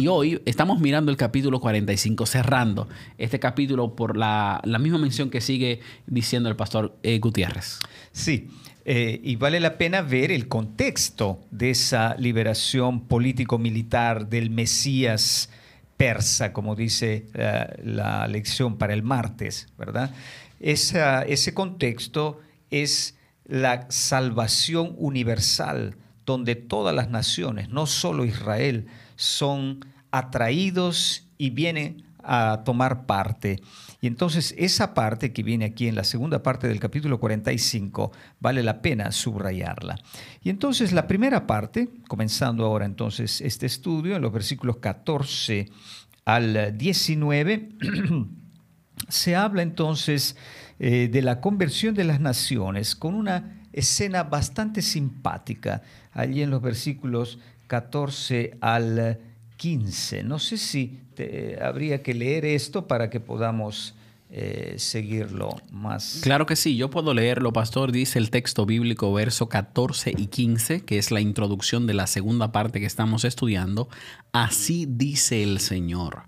Y 0.00 0.06
hoy 0.08 0.40
estamos 0.44 0.80
mirando 0.80 1.10
el 1.10 1.16
capítulo 1.16 1.60
45, 1.60 2.26
cerrando 2.26 2.88
este 3.18 3.40
capítulo 3.40 3.96
por 3.96 4.16
la, 4.16 4.60
misma 4.80 4.98
mención 4.98 5.30
que 5.30 5.40
sigue 5.40 5.80
diciendo 6.06 6.48
el 6.48 6.56
pastor 6.56 6.96
eh, 7.02 7.18
Gutiérrez. 7.18 7.78
Sí, 8.12 8.48
eh, 8.84 9.20
y 9.22 9.36
vale 9.36 9.60
la 9.60 9.78
pena 9.78 10.02
ver 10.02 10.30
el 10.30 10.46
contexto 10.48 11.40
de 11.50 11.70
esa 11.70 12.16
liberación 12.18 13.06
político-militar 13.06 14.28
del 14.28 14.50
Mesías 14.50 15.48
persa, 15.96 16.52
como 16.52 16.74
dice 16.74 17.26
la 17.84 18.26
lección 18.26 18.78
para 18.78 18.94
el 18.94 19.04
martes, 19.04 19.68
¿verdad? 19.78 20.10
ese 20.58 21.54
contexto 21.54 22.40
es 22.70 23.14
la 23.44 23.86
salvación 23.90 24.94
universal, 24.96 25.96
donde 26.24 26.54
todas 26.54 26.94
las 26.94 27.10
naciones, 27.10 27.68
no 27.68 27.86
solo 27.86 28.24
Israel, 28.24 28.86
son 29.16 29.84
atraídos 30.10 31.26
y 31.38 31.50
vienen 31.50 32.04
a 32.24 32.62
tomar 32.64 33.06
parte. 33.06 33.60
Y 34.00 34.06
entonces 34.06 34.54
esa 34.58 34.94
parte 34.94 35.32
que 35.32 35.42
viene 35.42 35.66
aquí 35.66 35.88
en 35.88 35.94
la 35.94 36.04
segunda 36.04 36.42
parte 36.42 36.68
del 36.68 36.80
capítulo 36.80 37.20
45 37.20 38.12
vale 38.40 38.62
la 38.62 38.80
pena 38.82 39.12
subrayarla. 39.12 39.98
Y 40.42 40.50
entonces 40.50 40.92
la 40.92 41.06
primera 41.06 41.46
parte, 41.46 41.90
comenzando 42.08 42.64
ahora 42.64 42.86
entonces 42.86 43.40
este 43.40 43.66
estudio 43.66 44.16
en 44.16 44.22
los 44.22 44.32
versículos 44.32 44.78
14 44.78 45.68
al 46.24 46.76
19, 46.76 47.68
se 49.08 49.36
habla 49.36 49.62
entonces 49.62 50.36
eh, 50.78 51.08
de 51.10 51.22
la 51.22 51.40
conversión 51.40 51.94
de 51.94 52.04
las 52.04 52.20
naciones 52.20 52.94
con 52.94 53.14
una 53.14 53.62
escena 53.72 54.24
bastante 54.24 54.82
simpática 54.82 55.82
allí 56.12 56.42
en 56.42 56.50
los 56.50 56.62
versículos 56.62 57.38
14 57.66 58.58
al 58.60 59.18
15. 59.56 60.22
No 60.22 60.38
sé 60.38 60.58
si 60.58 61.00
habría 61.60 62.02
que 62.02 62.14
leer 62.14 62.44
esto 62.44 62.86
para 62.86 63.10
que 63.10 63.20
podamos 63.20 63.94
eh, 64.36 64.74
seguirlo 64.78 65.54
más. 65.70 66.18
Claro 66.24 66.44
que 66.44 66.56
sí, 66.56 66.76
yo 66.76 66.90
puedo 66.90 67.14
leerlo, 67.14 67.52
pastor. 67.52 67.92
Dice 67.92 68.18
el 68.18 68.30
texto 68.30 68.66
bíblico, 68.66 69.12
verso 69.12 69.48
14 69.48 70.12
y 70.16 70.26
15, 70.26 70.80
que 70.80 70.98
es 70.98 71.12
la 71.12 71.20
introducción 71.20 71.86
de 71.86 71.94
la 71.94 72.08
segunda 72.08 72.50
parte 72.50 72.80
que 72.80 72.86
estamos 72.86 73.24
estudiando. 73.24 73.88
Así 74.32 74.86
dice 74.88 75.44
el 75.44 75.60
Señor. 75.60 76.24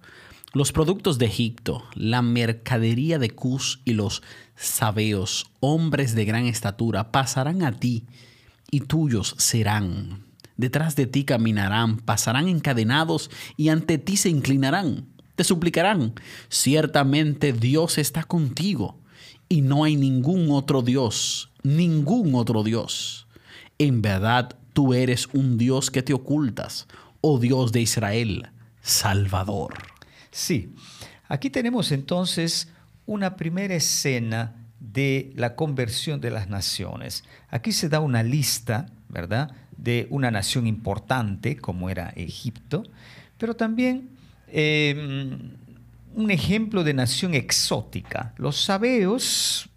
Los 0.56 0.72
productos 0.72 1.18
de 1.18 1.26
Egipto, 1.26 1.84
la 1.94 2.22
mercadería 2.22 3.18
de 3.18 3.28
Cus 3.28 3.82
y 3.84 3.92
los 3.92 4.22
sabeos, 4.56 5.50
hombres 5.60 6.14
de 6.14 6.24
gran 6.24 6.46
estatura, 6.46 7.12
pasarán 7.12 7.62
a 7.62 7.72
ti 7.72 8.06
y 8.70 8.80
tuyos 8.80 9.34
serán. 9.36 10.24
Detrás 10.56 10.96
de 10.96 11.04
ti 11.06 11.24
caminarán, 11.24 11.98
pasarán 11.98 12.48
encadenados 12.48 13.30
y 13.58 13.68
ante 13.68 13.98
ti 13.98 14.16
se 14.16 14.30
inclinarán. 14.30 15.04
Te 15.34 15.44
suplicarán, 15.44 16.14
ciertamente 16.48 17.52
Dios 17.52 17.98
está 17.98 18.24
contigo 18.24 18.98
y 19.50 19.60
no 19.60 19.84
hay 19.84 19.96
ningún 19.96 20.50
otro 20.50 20.80
Dios, 20.80 21.50
ningún 21.64 22.34
otro 22.34 22.62
Dios. 22.62 23.26
En 23.76 24.00
verdad 24.00 24.56
tú 24.72 24.94
eres 24.94 25.28
un 25.34 25.58
Dios 25.58 25.90
que 25.90 26.02
te 26.02 26.14
ocultas, 26.14 26.88
oh 27.20 27.38
Dios 27.38 27.72
de 27.72 27.82
Israel, 27.82 28.48
Salvador. 28.80 29.95
Sí, 30.36 30.74
aquí 31.28 31.48
tenemos 31.48 31.92
entonces 31.92 32.68
una 33.06 33.36
primera 33.36 33.74
escena 33.74 34.54
de 34.78 35.32
la 35.34 35.56
conversión 35.56 36.20
de 36.20 36.30
las 36.30 36.50
naciones. 36.50 37.24
Aquí 37.48 37.72
se 37.72 37.88
da 37.88 38.00
una 38.00 38.22
lista, 38.22 38.84
¿verdad?, 39.08 39.50
de 39.78 40.06
una 40.10 40.30
nación 40.30 40.66
importante 40.66 41.56
como 41.56 41.88
era 41.88 42.10
Egipto, 42.16 42.82
pero 43.38 43.56
también 43.56 44.10
em, 44.48 45.52
un 46.14 46.30
ejemplo 46.30 46.84
de 46.84 46.92
nación 46.92 47.32
exótica. 47.32 48.34
Los 48.36 48.62
sabeos 48.62 49.70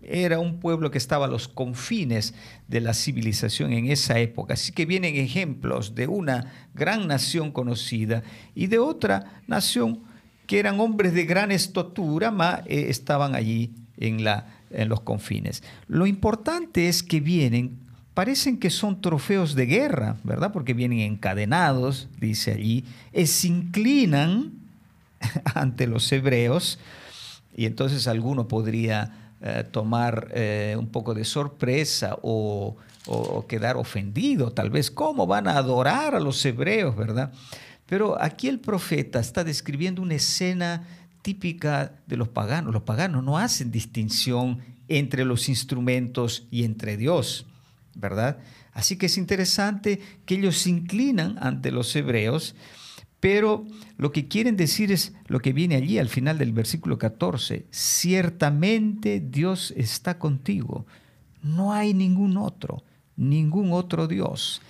era 0.00 0.38
un 0.38 0.60
pueblo 0.60 0.90
que 0.90 0.98
estaba 0.98 1.26
a 1.26 1.28
los 1.28 1.48
confines 1.48 2.34
de 2.68 2.80
la 2.80 2.94
civilización 2.94 3.72
en 3.72 3.90
esa 3.90 4.18
época. 4.18 4.54
Así 4.54 4.72
que 4.72 4.86
vienen 4.86 5.16
ejemplos 5.16 5.94
de 5.94 6.06
una 6.06 6.52
gran 6.74 7.06
nación 7.06 7.50
conocida 7.50 8.22
y 8.54 8.68
de 8.68 8.78
otra 8.78 9.42
nación 9.46 10.05
que 10.46 10.58
eran 10.58 10.80
hombres 10.80 11.12
de 11.12 11.24
gran 11.24 11.50
estatura, 11.50 12.30
mas 12.30 12.60
eh, 12.66 12.86
estaban 12.88 13.34
allí 13.34 13.72
en, 13.96 14.24
la, 14.24 14.46
en 14.70 14.88
los 14.88 15.00
confines. 15.00 15.62
Lo 15.88 16.06
importante 16.06 16.88
es 16.88 17.02
que 17.02 17.20
vienen, 17.20 17.78
parecen 18.14 18.58
que 18.58 18.70
son 18.70 19.00
trofeos 19.00 19.54
de 19.54 19.66
guerra, 19.66 20.16
¿verdad? 20.24 20.52
Porque 20.52 20.74
vienen 20.74 21.00
encadenados, 21.00 22.08
dice 22.20 22.52
allí, 22.52 22.84
y 23.12 23.26
se 23.26 23.48
inclinan 23.48 24.52
ante 25.54 25.86
los 25.86 26.10
hebreos, 26.12 26.78
y 27.56 27.66
entonces 27.66 28.06
alguno 28.06 28.48
podría 28.48 29.26
eh, 29.42 29.64
tomar 29.70 30.28
eh, 30.32 30.76
un 30.78 30.88
poco 30.88 31.12
de 31.12 31.24
sorpresa 31.24 32.16
o, 32.22 32.76
quedar 33.48 33.76
ofendido, 33.76 34.50
tal 34.50 34.70
vez, 34.70 34.90
¿cómo 34.90 35.28
van 35.28 35.46
a 35.46 35.58
adorar 35.58 36.16
a 36.16 36.20
los 36.20 36.44
hebreos, 36.44 36.96
verdad? 36.96 37.30
Pero 37.86 38.20
aquí 38.20 38.48
el 38.48 38.60
profeta 38.60 39.20
está 39.20 39.44
describiendo 39.44 40.02
una 40.02 40.14
escena 40.14 40.86
típica 41.22 41.92
de 42.06 42.16
los 42.16 42.28
paganos. 42.28 42.74
Los 42.74 42.82
paganos 42.82 43.24
no 43.24 43.38
hacen 43.38 43.70
distinción 43.70 44.58
entre 44.88 45.24
los 45.24 45.48
instrumentos 45.48 46.46
y 46.50 46.64
entre 46.64 46.96
Dios, 46.96 47.46
¿verdad? 47.94 48.38
Así 48.72 48.96
que 48.96 49.06
es 49.06 49.16
interesante 49.16 50.00
que 50.24 50.34
ellos 50.34 50.58
se 50.58 50.70
inclinan 50.70 51.36
ante 51.40 51.70
los 51.70 51.94
hebreos 51.96 52.54
pero 53.20 53.66
lo 53.96 54.12
que 54.12 54.28
quieren 54.28 54.56
decir 54.56 54.92
es 54.92 55.12
lo 55.26 55.40
que 55.40 55.52
viene 55.52 55.74
allí 55.76 55.98
al 55.98 56.08
final 56.08 56.38
del 56.38 56.52
versículo 56.52 56.98
14. 56.98 57.66
Ciertamente 57.70 59.20
Dios 59.20 59.72
está 59.76 60.18
contigo. 60.18 60.86
No 61.42 61.72
hay 61.72 61.94
ningún 61.94 62.36
otro, 62.36 62.84
ningún 63.16 63.72
otro 63.72 64.06
Dios. 64.06 64.60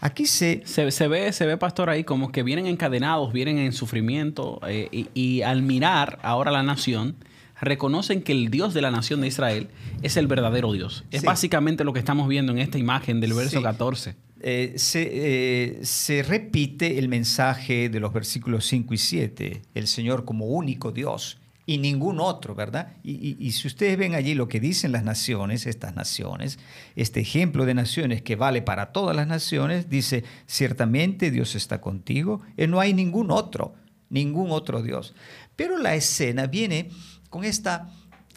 Aquí 0.00 0.26
se... 0.26 0.62
Se, 0.64 1.08
ve, 1.08 1.32
se 1.32 1.46
ve, 1.46 1.56
pastor, 1.56 1.90
ahí 1.90 2.04
como 2.04 2.32
que 2.32 2.42
vienen 2.42 2.66
encadenados, 2.66 3.32
vienen 3.32 3.58
en 3.58 3.72
sufrimiento 3.72 4.60
eh, 4.68 5.06
y, 5.14 5.42
al 5.42 5.62
mirar 5.62 6.18
ahora 6.22 6.50
la 6.50 6.62
nación, 6.62 7.16
reconocen 7.60 8.22
que 8.22 8.32
el 8.32 8.50
Dios 8.50 8.74
de 8.74 8.82
la 8.82 8.90
nación 8.90 9.20
de 9.20 9.28
Israel 9.28 9.68
es 10.02 10.16
el 10.16 10.26
verdadero 10.26 10.72
Dios. 10.72 11.04
Es 11.10 11.22
básicamente 11.22 11.84
lo 11.84 11.92
que 11.92 11.98
estamos 11.98 12.28
viendo 12.28 12.52
en 12.52 12.58
esta 12.58 12.78
imagen 12.78 13.20
del 13.20 13.32
verso 13.32 13.62
14. 13.62 14.14
Eh, 14.42 14.74
se, 14.76 15.08
eh, 15.12 15.78
se, 15.82 16.22
repite 16.22 16.98
el 16.98 17.08
mensaje 17.08 17.88
de 17.88 18.00
los 18.00 18.12
versículos 18.12 18.66
5 18.66 18.92
y 18.92 18.98
7, 18.98 19.62
el 19.74 19.86
Señor 19.86 20.26
como 20.26 20.46
único 20.46 20.92
Dios 20.92 21.38
y 21.68 21.78
ningún 21.78 22.20
otro, 22.20 22.54
¿verdad? 22.54 22.94
Y, 23.02 23.50
si 23.50 23.66
ustedes 23.66 23.98
ven 23.98 24.14
allí 24.14 24.34
lo 24.34 24.46
que 24.46 24.60
dicen 24.60 24.92
las 24.92 25.02
naciones, 25.02 25.66
estas 25.66 25.96
naciones, 25.96 26.60
este 26.94 27.20
ejemplo 27.20 27.66
de 27.66 27.74
naciones 27.74 28.22
que 28.22 28.36
vale 28.36 28.62
para 28.62 28.92
todas 28.92 29.16
las 29.16 29.26
naciones, 29.26 29.90
dice, 29.90 30.22
ciertamente 30.46 31.32
Dios 31.32 31.56
está 31.56 31.80
contigo, 31.80 32.40
y 32.56 32.68
no 32.68 32.78
hay 32.78 32.94
ningún 32.94 33.32
otro, 33.32 33.74
ningún 34.10 34.52
otro 34.52 34.80
Dios. 34.80 35.14
Pero 35.56 35.76
la 35.76 35.96
escena 35.96 36.46
viene 36.46 36.90
con 37.30 37.42
esta 37.42 37.90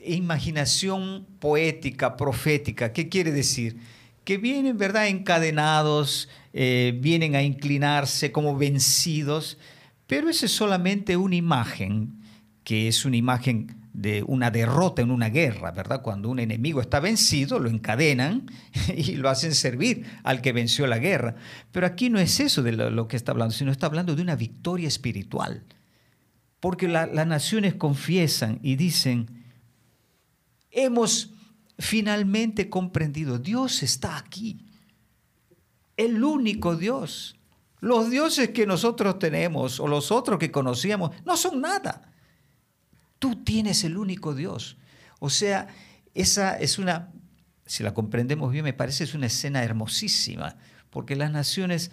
imaginación 0.03 1.27
poética, 1.39 2.17
profética. 2.17 2.93
¿Qué 2.93 3.09
quiere 3.09 3.31
decir? 3.31 3.77
Que 4.23 4.37
vienen, 4.37 4.77
¿verdad?, 4.77 5.07
encadenados, 5.07 6.29
eh, 6.53 6.97
vienen 6.99 7.35
a 7.35 7.43
inclinarse 7.43 8.31
como 8.31 8.57
vencidos, 8.57 9.59
pero 10.07 10.29
esa 10.29 10.47
es 10.47 10.51
solamente 10.51 11.15
una 11.15 11.35
imagen, 11.35 12.18
que 12.69 12.87
es 12.87 13.03
una 13.03 13.17
imagen 13.17 13.89
de 13.93 14.21
una 14.21 14.51
derrota 14.51 15.01
en 15.01 15.09
una 15.09 15.29
guerra, 15.31 15.71
¿verdad? 15.71 16.03
Cuando 16.03 16.29
un 16.29 16.37
enemigo 16.37 16.81
está 16.81 16.99
vencido, 16.99 17.57
lo 17.57 17.67
encadenan 17.67 18.45
y 18.95 19.15
lo 19.15 19.27
hacen 19.27 19.55
servir 19.55 20.05
al 20.21 20.43
que 20.43 20.53
venció 20.53 20.85
la 20.85 20.99
guerra. 20.99 21.33
Pero 21.71 21.87
aquí 21.87 22.11
no 22.11 22.19
es 22.19 22.39
eso 22.39 22.61
de 22.61 22.73
lo, 22.73 23.07
que 23.07 23.17
está 23.17 23.31
hablando, 23.31 23.55
sino 23.55 23.71
está 23.71 23.87
hablando 23.87 24.15
de 24.15 24.21
una 24.21 24.35
victoria 24.35 24.87
espiritual. 24.87 25.65
Porque 26.59 26.87
las 26.87 27.25
naciones 27.25 27.73
confiesan 27.73 28.59
y 28.61 28.75
dicen, 28.75 29.45
hemos 30.69 31.31
finalmente 31.79 32.69
comprendido, 32.69 33.39
Dios 33.39 33.81
está 33.81 34.15
aquí, 34.15 34.63
el 35.97 36.23
único 36.23 36.75
Dios. 36.75 37.35
Los 37.79 38.11
dioses 38.11 38.49
que 38.49 38.67
nosotros 38.67 39.17
tenemos 39.17 39.79
o 39.79 39.87
los 39.87 40.11
otros 40.11 40.37
que 40.37 40.51
conocíamos 40.51 41.15
no 41.25 41.35
son 41.35 41.61
nada. 41.61 42.08
Tú 43.19 43.35
tienes 43.43 43.83
el 43.83 43.97
único 43.97 44.33
Dios. 44.33 44.77
O 45.19 45.29
sea, 45.29 45.67
esa 46.13 46.57
es 46.57 46.79
una, 46.79 47.11
si 47.65 47.83
la 47.83 47.93
comprendemos 47.93 48.51
bien, 48.51 48.63
me 48.63 48.73
parece 48.73 49.03
es 49.03 49.13
una 49.13 49.27
escena 49.27 49.63
hermosísima, 49.63 50.55
porque 50.89 51.15
las 51.15 51.31
naciones 51.31 51.91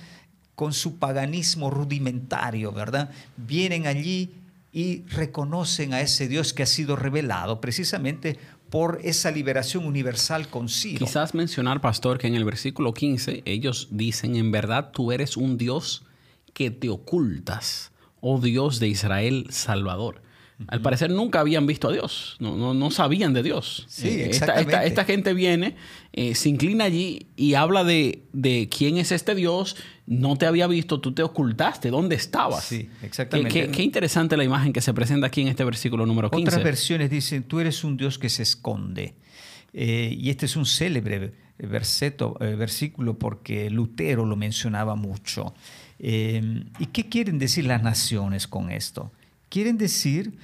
con 0.54 0.72
su 0.72 0.96
paganismo 0.98 1.70
rudimentario, 1.70 2.72
¿verdad? 2.72 3.10
Vienen 3.36 3.86
allí 3.86 4.30
y 4.72 5.02
reconocen 5.04 5.92
a 5.92 6.00
ese 6.00 6.28
Dios 6.28 6.52
que 6.52 6.62
ha 6.62 6.66
sido 6.66 6.96
revelado 6.96 7.60
precisamente 7.60 8.38
por 8.70 9.00
esa 9.04 9.30
liberación 9.30 9.86
universal 9.86 10.48
con 10.48 10.68
Ciro. 10.68 11.04
Quizás 11.04 11.34
mencionar, 11.34 11.80
pastor, 11.80 12.18
que 12.18 12.26
en 12.26 12.34
el 12.34 12.44
versículo 12.44 12.92
15 12.92 13.42
ellos 13.44 13.88
dicen, 13.90 14.34
en 14.36 14.50
verdad 14.50 14.90
tú 14.92 15.12
eres 15.12 15.36
un 15.36 15.56
Dios 15.56 16.04
que 16.52 16.70
te 16.70 16.88
ocultas, 16.88 17.92
oh 18.20 18.40
Dios 18.40 18.80
de 18.80 18.88
Israel 18.88 19.46
Salvador. 19.50 20.22
Al 20.68 20.80
parecer 20.80 21.10
nunca 21.10 21.40
habían 21.40 21.66
visto 21.66 21.88
a 21.88 21.92
Dios, 21.92 22.36
no, 22.40 22.72
no, 22.72 22.90
sabían 22.90 23.34
de 23.34 23.42
Dios. 23.42 23.84
Sí, 23.88 24.08
eh, 24.08 24.30
esta, 24.30 24.54
esta, 24.84 25.04
gente 25.04 25.34
viene, 25.34 25.76
eh, 26.14 26.34
se 26.34 26.48
inclina 26.48 26.84
allí 26.84 27.26
y 27.36 27.54
habla 27.54 27.84
de, 27.84 28.22
de, 28.32 28.66
quién 28.70 28.96
es 28.96 29.12
este 29.12 29.34
Dios, 29.34 29.76
no 30.06 30.36
te 30.36 30.46
había 30.46 30.66
visto, 30.66 30.98
tú 30.98 31.12
te 31.12 31.22
ocultaste, 31.22 31.90
¿dónde 31.90 32.16
estabas? 32.16 32.64
Sí, 32.64 32.88
exactamente. 33.02 33.70
Qué, 33.70 33.82
interesante 33.82 34.34
la 34.38 34.44
imagen 34.44 34.72
que 34.72 34.80
se 34.80 34.94
presenta 34.94 35.26
aquí 35.26 35.42
en 35.42 35.48
este 35.48 35.62
versículo 35.62 36.06
número 36.06 36.30
15. 36.30 36.48
Otras 36.48 36.64
versiones 36.64 37.10
dicen, 37.10 37.42
tú 37.42 37.60
eres 37.60 37.84
un 37.84 37.98
Dios 37.98 38.18
que 38.18 38.30
se 38.30 38.42
esconde. 38.42 39.14
Eh, 39.74 40.16
y 40.18 40.30
este 40.30 40.46
es 40.46 40.56
un 40.56 40.64
célebre 40.64 41.34
versículo 41.58 43.18
porque 43.18 43.68
Lutero 43.68 44.24
lo 44.24 44.36
mencionaba 44.36 44.94
mucho. 44.94 45.54
¿Y 45.98 46.86
qué 46.92 47.08
quieren 47.10 47.38
decir 47.38 47.66
las 47.66 47.82
naciones 47.82 48.46
con 48.46 48.70
esto? 48.70 49.12
Quieren 49.56 49.78
decir 49.78 50.36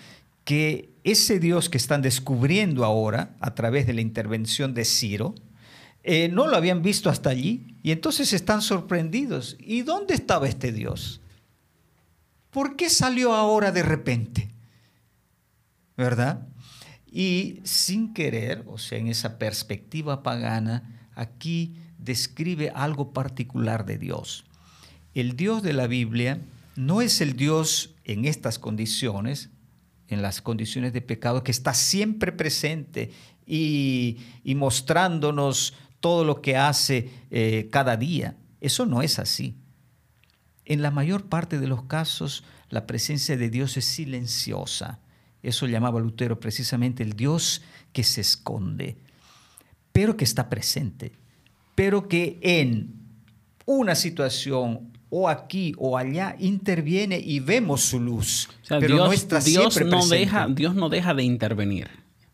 que 0.43 0.89
ese 1.05 1.39
Dios 1.39 1.69
que 1.69 1.77
están 1.77 2.01
descubriendo 2.01 2.83
ahora 2.83 3.37
a 3.41 3.55
través 3.55 3.87
de 3.87 3.93
la 3.93 4.01
intervención 4.01 4.73
de 4.73 4.87
Ciro, 4.87 5.35
eh, 6.03 6.31
no 6.31 6.47
lo 6.47 6.57
habían 6.57 6.81
visto 6.81 7.11
hasta 7.11 7.29
allí 7.29 7.77
y 7.83 7.91
entonces 7.91 8.33
están 8.33 8.63
sorprendidos. 8.63 9.59
¿Y 9.61 9.83
dónde 9.83 10.15
estaba 10.15 10.49
este 10.49 10.73
Dios? 10.73 11.21
¿Por 12.51 12.75
qué 12.75 12.89
salió 12.89 13.35
ahora 13.35 13.71
de 13.71 13.83
repente? 13.83 14.49
¿Verdad? 15.95 16.47
Y 17.13 17.61
sin 17.65 18.15
querer, 18.15 18.65
o 18.67 18.79
sea, 18.79 18.97
en 18.97 19.09
esa 19.09 19.37
perspectiva 19.37 20.23
pagana, 20.23 21.11
aquí 21.15 21.77
describe 21.99 22.73
algo 22.75 23.13
particular 23.13 23.85
de 23.85 23.99
Dios. 23.99 24.47
El 25.13 25.37
Dios 25.37 25.63
de 25.63 25.75
la 25.75 25.87
Biblia 25.87 26.41
no 26.77 27.03
es 27.03 27.21
el 27.21 27.37
Dios 27.37 27.95
en 28.05 28.25
estas 28.25 28.59
condiciones, 28.59 29.51
en 30.09 30.23
las 30.23 30.43
condiciones 30.43 30.93
de 30.93 31.01
pecado, 31.01 31.43
que 31.43 31.51
está 31.51 31.75
siempre 31.75 32.33
presente 32.33 33.13
y, 33.47 34.19
mostrándonos 34.45 35.75
todo 36.01 36.25
lo 36.25 36.43
que 36.43 36.57
hace 36.57 37.11
eh, 37.31 37.69
cada 37.71 37.97
día. 37.97 38.37
Eso 38.61 38.87
no 38.87 39.03
es 39.03 39.19
así. 39.19 39.57
En 40.65 40.83
la 40.83 40.91
mayor 40.91 41.27
parte 41.27 41.59
de 41.59 41.67
los 41.67 41.85
casos, 41.85 42.45
la 42.69 42.87
presencia 42.87 43.37
de 43.37 43.51
Dios 43.51 43.77
es 43.77 43.85
silenciosa. 43.85 45.01
Eso 45.43 45.67
llamaba 45.67 46.01
Lutero 46.01 46.39
precisamente 46.39 47.03
el 47.03 47.15
Dios 47.15 47.63
que 47.93 48.05
se 48.05 48.21
esconde, 48.21 48.97
pero 49.93 50.17
que 50.17 50.25
está 50.25 50.49
presente, 50.49 51.13
pero 51.75 52.09
que 52.09 52.39
en 52.43 52.95
una 53.67 53.95
situación 53.95 54.92
o 55.15 55.29
aquí 55.29 55.75
o 55.77 55.99
allá 55.99 56.37
interviene 56.39 57.21
y 57.23 57.39
vemos 57.41 57.83
su 57.83 58.01
luz. 58.01 58.49
pero 58.67 58.95
Dios, 58.95 59.07
no 59.07 59.13
está 59.13 59.41
Dios 59.41 59.79
no 59.85 60.07
deja, 60.07 60.49
Dios 60.49 60.75
no 60.75 60.89
deja 60.89 61.13
de 61.13 61.23
intervenir. 61.23 61.91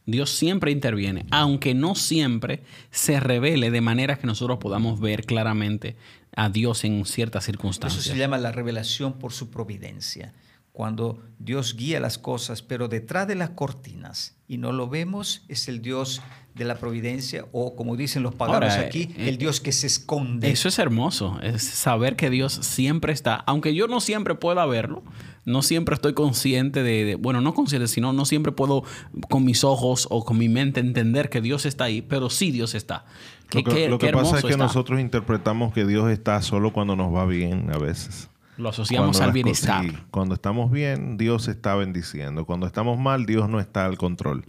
Dios 0.07 0.31
siempre 0.31 0.71
interviene, 0.71 1.27
aunque 1.33 1.75
no 1.75 1.97
siempre 1.97 2.63
se 2.93 3.19
revele 3.19 3.73
de 3.73 3.81
manera 3.81 4.17
que 4.17 4.29
nosotros 4.29 4.59
podamos 4.59 5.01
ver 5.01 5.27
claramente 5.27 5.97
a 6.37 6.51
Dios 6.51 6.85
en 6.85 7.05
ciertas 7.05 7.45
circunstancias. 7.45 8.05
Eso 8.05 8.13
se 8.13 8.19
llama 8.19 8.39
la 8.39 8.53
revelación 8.53 9.19
por 9.19 9.33
su 9.33 9.51
providencia. 9.51 10.33
Cuando 10.71 11.21
Dios 11.41 11.75
guía 11.75 11.99
las 11.99 12.17
cosas, 12.17 12.63
pero 12.63 12.87
detrás 12.87 13.27
de 13.27 13.35
las 13.35 13.51
cortinas, 13.51 14.37
y 14.47 14.59
no 14.59 14.71
lo 14.71 14.89
vemos, 14.89 15.45
es 15.49 15.67
el 15.67 15.83
Dios 15.83 16.23
de 16.59 16.65
la 16.65 16.77
providencia 16.77 17.47
o 17.53 17.77
como 17.77 17.97
dicen 17.97 18.23
los 18.23 18.35
paganos 18.35 18.75
aquí, 18.75 19.11
eh, 19.17 19.29
el 19.29 19.39
Dios 19.39 19.61
que 19.61 19.73
se 19.73 19.87
esconde. 19.87 20.51
Eso 20.51 20.69
es 20.69 20.79
hermoso, 20.79 21.39
es 21.43 21.63
saber 21.63 22.17
que 22.17 22.29
Dios 22.29 22.53
siempre 22.53 23.13
está, 23.13 23.37
aunque 23.37 23.75
yo 23.75 23.87
no 23.87 24.01
siempre 24.01 24.35
pueda 24.35 24.67
verlo, 24.67 25.03
no 25.45 25.63
siempre 25.63 25.95
estoy 25.95 26.13
consciente 26.13 26.83
de, 26.83 27.15
bueno, 27.15 27.41
no 27.41 27.55
consciente, 27.55 27.89
sino 27.89 28.13
no 28.13 28.25
siempre 28.25 28.53
puedo 28.53 28.83
con 29.31 29.45
mis 29.45 29.65
ojos 29.65 30.07
o 30.11 30.25
con 30.25 30.37
mi 30.37 30.49
mente 30.49 30.81
entender 30.81 31.31
que 31.31 31.41
Dios 31.41 31.65
está 31.65 31.85
ahí, 31.85 32.03
pero 32.03 32.29
sí 32.29 32.51
Dios 32.51 32.75
está. 32.75 33.07
lo 33.53 33.65
que, 33.65 33.89
lo 33.89 33.99
que 33.99 34.11
pasa 34.11 34.39
es 34.39 34.45
que 34.45 34.57
nosotros 34.57 35.01
interpretamos 35.01 35.73
que 35.73 35.87
Dios 35.87 36.11
está 36.11 36.43
solo 36.43 36.73
cuando 36.73 36.97
nos 36.97 37.15
va 37.15 37.25
bien 37.25 37.71
a 37.73 37.79
veces. 37.79 38.29
Lo 38.59 38.71
asociamos 38.71 39.21
al 39.21 39.31
bienestar. 39.31 39.85
cuando 40.11 40.35
estamos 40.35 40.73
bien, 40.73 41.17
Dios 41.17 41.47
está 41.47 41.77
bendiciendo. 41.77 42.45
Cuando 42.45 42.67
estamos 42.67 42.99
mal, 42.99 43.25
Dios 43.25 43.49
no 43.49 43.61
está 43.61 43.85
al 43.85 43.97
control. 43.97 44.45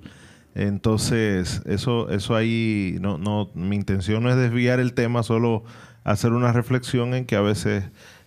Entonces, 0.56 1.62
eso, 1.66 2.10
eso 2.10 2.36
ahí, 2.36 2.98
no, 3.02 3.18
no, 3.18 3.50
mi 3.54 3.76
intención 3.76 4.24
no 4.24 4.30
es 4.30 4.36
desviar 4.36 4.80
el 4.80 4.94
tema, 4.94 5.24
solo 5.24 5.64
hacer 6.04 6.34
una 6.34 6.52
reflexión 6.52 7.14
en 7.14 7.26
que 7.26 7.36
a 7.36 7.42
veces 7.42 7.86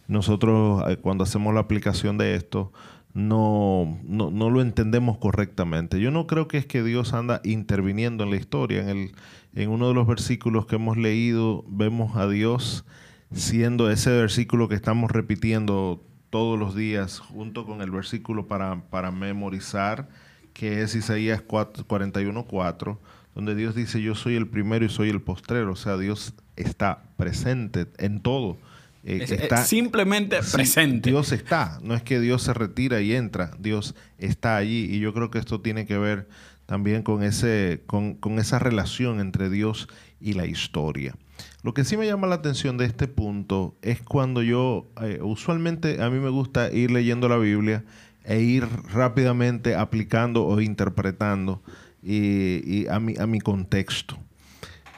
nosotros, 0.09 0.83
eh, 0.89 0.97
cuando 0.97 1.25
hacemos 1.25 1.53
la 1.55 1.61
aplicación 1.61 2.19
de 2.19 2.35
esto, 2.37 2.73
no, 3.15 3.99
no, 4.05 4.31
no, 4.31 4.51
lo 4.51 4.63
entendemos 4.63 5.19
correctamente. 5.19 6.01
Yo 6.01 6.11
no 6.11 6.27
creo 6.27 6.49
que 6.49 6.59
es 6.59 6.67
que 6.67 6.83
Dios 6.83 7.13
anda 7.13 7.41
interviniendo 7.45 8.25
en 8.25 8.31
la 8.31 8.37
historia. 8.37 8.81
En, 8.81 8.89
el, 8.89 9.13
en 9.55 9.71
uno 9.71 9.89
de 9.89 9.95
los 9.95 10.07
versículos 10.07 10.67
que 10.67 10.77
hemos 10.77 10.97
leído, 10.97 11.65
vemos 11.69 12.17
a 12.17 12.27
Dios 12.29 12.85
siendo 13.33 13.91
ese 13.91 14.11
versículo 14.11 14.69
que 14.69 14.75
estamos 14.75 15.11
repitiendo 15.11 16.03
todos 16.31 16.59
los 16.59 16.75
días, 16.75 17.19
junto 17.19 17.67
con 17.67 17.83
el 17.83 17.91
versículo 17.91 18.47
para, 18.47 18.89
para 18.89 19.11
memorizar 19.11 20.09
que 20.53 20.83
es 20.83 20.95
Isaías 20.95 21.43
41.4, 21.47 22.99
donde 23.35 23.55
Dios 23.55 23.75
dice, 23.75 24.03
yo 24.03 24.15
soy 24.15 24.37
el 24.37 24.47
primero 24.47 24.85
y 24.85 24.89
soy 24.89 25.09
el 25.09 25.23
postrero. 25.23 25.73
O 25.73 25.77
sea, 25.77 25.97
Dios 25.97 26.35
está 26.57 27.05
presente 27.17 27.87
en 27.99 28.21
todo. 28.21 28.59
Eh, 29.05 29.27
está, 29.29 29.65
simplemente 29.65 30.39
presente. 30.53 31.11
Dios 31.11 31.33
está, 31.33 31.81
no 31.83 31.95
es 31.95 32.03
que 32.03 32.21
Dios 32.21 32.43
se 32.43 32.55
retira 32.55 33.01
y 33.01 33.15
entra, 33.15 33.51
Dios 33.59 33.95
está 34.19 34.57
allí. 34.57 34.85
Y 34.85 35.01
yo 35.01 35.13
creo 35.13 35.31
que 35.31 35.39
esto 35.39 35.61
tiene 35.61 35.87
que 35.87 35.99
ver 35.99 36.29
también 36.67 37.03
con, 37.03 37.23
ese, 37.23 37.83
con, 37.87 38.19
esa 38.39 38.59
relación 38.59 39.21
entre 39.21 39.51
Dios 39.51 39.89
y 40.21 40.35
la 40.35 40.47
historia. 40.47 41.17
Lo 41.63 41.75
que 41.75 41.85
sí 41.85 41.97
me 41.97 42.07
llama 42.07 42.29
la 42.29 42.37
atención 42.37 42.79
de 42.79 42.85
este 42.85 43.09
punto 43.09 43.77
es 43.83 44.01
cuando 44.01 44.43
yo, 44.43 44.87
eh, 45.03 45.19
usualmente 45.21 46.01
a 46.01 46.09
mí 46.11 46.21
me 46.21 46.31
gusta 46.31 46.73
ir 46.73 46.93
leyendo 46.93 47.29
la 47.29 47.39
Biblia 47.39 47.85
e 48.25 48.41
ir 48.41 48.69
rápidamente 48.93 49.75
aplicando 49.75 50.45
o 50.45 50.61
interpretando 50.61 51.63
y, 52.03 52.87
a, 52.89 52.99
mi, 53.01 53.15
a 53.17 53.27
mi 53.27 53.41
contexto. 53.41 54.19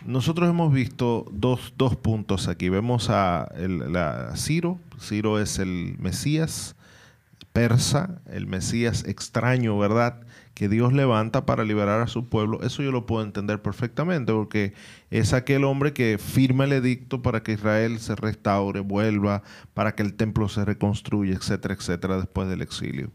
Nosotros 0.04 0.48
hemos 0.50 0.72
visto 0.72 1.26
dos, 1.32 1.72
puntos 2.02 2.48
aquí. 2.48 2.68
Vemos 2.68 3.08
a, 3.08 3.44
a 3.44 4.36
Ciro. 4.36 4.78
Ciro 5.00 5.38
es 5.38 5.58
el 5.58 5.96
Mesías 5.98 6.76
persa, 7.54 8.20
el 8.26 8.48
Mesías 8.48 9.04
extraño, 9.04 9.78
¿verdad? 9.78 10.20
Que 10.54 10.68
Dios 10.68 10.92
levanta 10.92 11.46
para 11.46 11.64
liberar 11.64 12.00
a 12.00 12.06
su 12.06 12.28
pueblo. 12.28 12.62
Eso 12.62 12.82
yo 12.82 12.92
lo 12.92 13.06
puedo 13.06 13.24
entender 13.24 13.60
perfectamente 13.60 14.32
porque 14.32 14.72
es 15.10 15.32
aquel 15.32 15.64
hombre 15.64 15.92
que 15.92 16.16
firma 16.18 16.64
el 16.64 16.72
edicto 16.72 17.22
para 17.22 17.42
que 17.42 17.52
Israel 17.52 17.98
se 17.98 18.14
restaure, 18.14 18.80
vuelva, 18.80 19.42
para 19.74 19.94
que 19.94 20.02
el 20.02 20.14
templo 20.14 20.48
se 20.48 20.64
reconstruya, 20.64 21.34
etcétera, 21.34 21.74
etcétera, 21.74 22.16
después 22.16 22.48
del 22.48 22.62
exilio. 22.62 23.10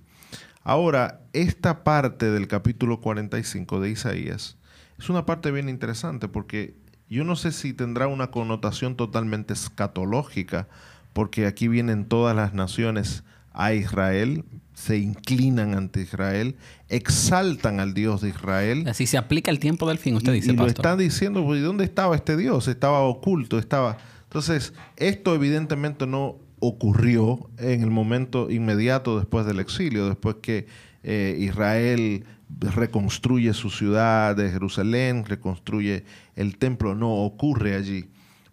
Ahora, 0.63 1.21
esta 1.33 1.83
parte 1.83 2.29
del 2.29 2.47
capítulo 2.47 2.99
45 2.99 3.79
de 3.79 3.91
Isaías 3.91 4.57
es 4.97 5.09
una 5.09 5.25
parte 5.25 5.49
bien 5.51 5.69
interesante 5.69 6.27
porque 6.27 6.75
yo 7.09 7.23
no 7.23 7.35
sé 7.35 7.51
si 7.51 7.73
tendrá 7.73 8.07
una 8.07 8.29
connotación 8.29 8.95
totalmente 8.95 9.53
escatológica, 9.53 10.67
porque 11.13 11.47
aquí 11.47 11.67
vienen 11.67 12.05
todas 12.05 12.35
las 12.35 12.53
naciones 12.53 13.23
a 13.53 13.73
Israel, 13.73 14.43
se 14.73 14.97
inclinan 14.97 15.73
ante 15.73 16.01
Israel, 16.01 16.55
exaltan 16.87 17.79
al 17.79 17.93
Dios 17.93 18.21
de 18.21 18.29
Israel. 18.29 18.87
Así 18.87 19.05
se 19.05 19.17
aplica 19.17 19.51
el 19.51 19.59
tiempo 19.59 19.87
del 19.87 19.97
fin, 19.97 20.15
usted 20.15 20.33
dice, 20.33 20.51
y 20.51 20.55
lo 20.55 20.67
están 20.67 20.97
diciendo, 20.97 21.43
pues, 21.43 21.61
¿dónde 21.61 21.83
estaba 21.83 22.15
este 22.15 22.37
Dios? 22.37 22.67
Estaba 22.67 23.01
oculto, 23.01 23.59
estaba... 23.59 23.97
Entonces, 24.23 24.73
esto 24.95 25.35
evidentemente 25.35 26.05
no 26.07 26.37
ocurrió 26.59 27.49
en 27.57 27.81
el 27.81 27.89
momento 27.89 28.49
inmediato 28.49 29.17
después 29.17 29.45
del 29.45 29.59
exilio, 29.59 30.07
después 30.07 30.37
que 30.41 30.67
eh, 31.03 31.35
Israel 31.39 32.25
reconstruye 32.59 33.53
su 33.53 33.69
ciudad 33.69 34.35
de 34.35 34.49
Jerusalén, 34.49 35.25
reconstruye 35.25 36.03
el 36.35 36.57
templo, 36.57 36.95
no 36.95 37.13
ocurre 37.13 37.75
allí. 37.75 38.09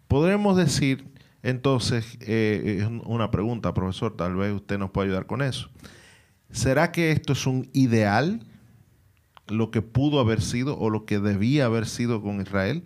Podremos 0.07 0.55
decir, 0.55 1.05
entonces, 1.43 2.17
eh, 2.21 2.87
una 3.05 3.31
pregunta, 3.31 3.73
profesor, 3.73 4.15
tal 4.15 4.35
vez 4.35 4.53
usted 4.53 4.77
nos 4.77 4.91
pueda 4.91 5.07
ayudar 5.07 5.25
con 5.25 5.41
eso. 5.41 5.69
¿Será 6.51 6.91
que 6.91 7.11
esto 7.11 7.33
es 7.33 7.45
un 7.45 7.69
ideal, 7.73 8.45
lo 9.47 9.71
que 9.71 9.81
pudo 9.81 10.19
haber 10.19 10.41
sido 10.41 10.77
o 10.77 10.89
lo 10.89 11.05
que 11.05 11.19
debía 11.19 11.65
haber 11.65 11.85
sido 11.85 12.21
con 12.21 12.41
Israel? 12.41 12.83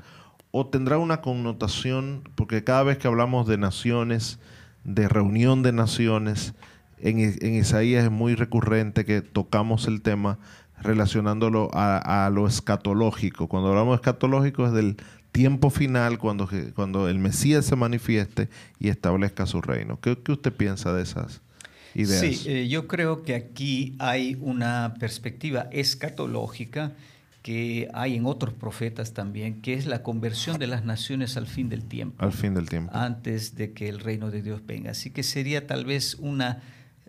¿O 0.51 0.67
tendrá 0.67 0.97
una 0.97 1.21
connotación, 1.21 2.29
porque 2.35 2.63
cada 2.63 2.83
vez 2.83 2.97
que 2.97 3.07
hablamos 3.07 3.47
de 3.47 3.57
naciones, 3.57 4.39
de 4.83 5.07
reunión 5.07 5.63
de 5.63 5.71
naciones, 5.71 6.53
en, 6.99 7.19
en 7.19 7.55
Isaías 7.55 8.03
es 8.03 8.11
muy 8.11 8.35
recurrente 8.35 9.05
que 9.05 9.21
tocamos 9.21 9.87
el 9.87 10.01
tema 10.01 10.39
relacionándolo 10.81 11.69
a, 11.73 12.29
lo 12.33 12.47
escatológico. 12.47 13.47
Cuando 13.47 13.69
hablamos 13.69 13.93
de 13.93 13.95
escatológico 13.95 14.65
es 14.65 14.73
del 14.73 14.97
tiempo 15.31 15.69
final, 15.69 16.17
cuando, 16.17 16.49
cuando 16.75 17.09
el 17.09 17.19
Mesías 17.19 17.65
se 17.65 17.75
manifieste 17.75 18.49
y 18.79 18.89
establezca 18.89 19.45
su 19.45 19.61
reino. 19.61 19.99
¿Qué, 19.99 20.17
usted 20.27 20.53
piensa 20.53 20.93
de 20.93 21.03
esas 21.03 21.41
ideas? 21.95 22.19
Sí, 22.19 22.49
eh, 22.49 22.67
yo 22.67 22.87
creo 22.87 23.23
que 23.23 23.35
aquí 23.35 23.95
hay 23.99 24.37
una 24.41 24.95
perspectiva 24.99 25.67
escatológica 25.71 26.93
que 27.41 27.89
hay 27.93 28.15
en 28.15 28.25
otros 28.25 28.53
profetas 28.53 29.13
también, 29.13 29.61
que 29.61 29.73
es 29.73 29.87
la 29.87 30.03
conversión 30.03 30.59
de 30.59 30.67
las 30.67 30.85
naciones 30.85 31.37
al 31.37 31.47
fin 31.47 31.69
del 31.69 31.83
tiempo. 31.85 32.23
Al 32.23 32.33
fin 32.33 32.53
del 32.53 32.69
tiempo. 32.69 32.91
Antes 32.93 33.55
de 33.55 33.73
que 33.73 33.89
el 33.89 33.99
reino 33.99 34.29
de 34.29 34.43
Dios 34.43 34.61
venga. 34.65 34.91
Así 34.91 35.09
que 35.09 35.23
sería 35.23 35.65
tal 35.65 35.85
vez 35.85 36.15
una 36.19 36.61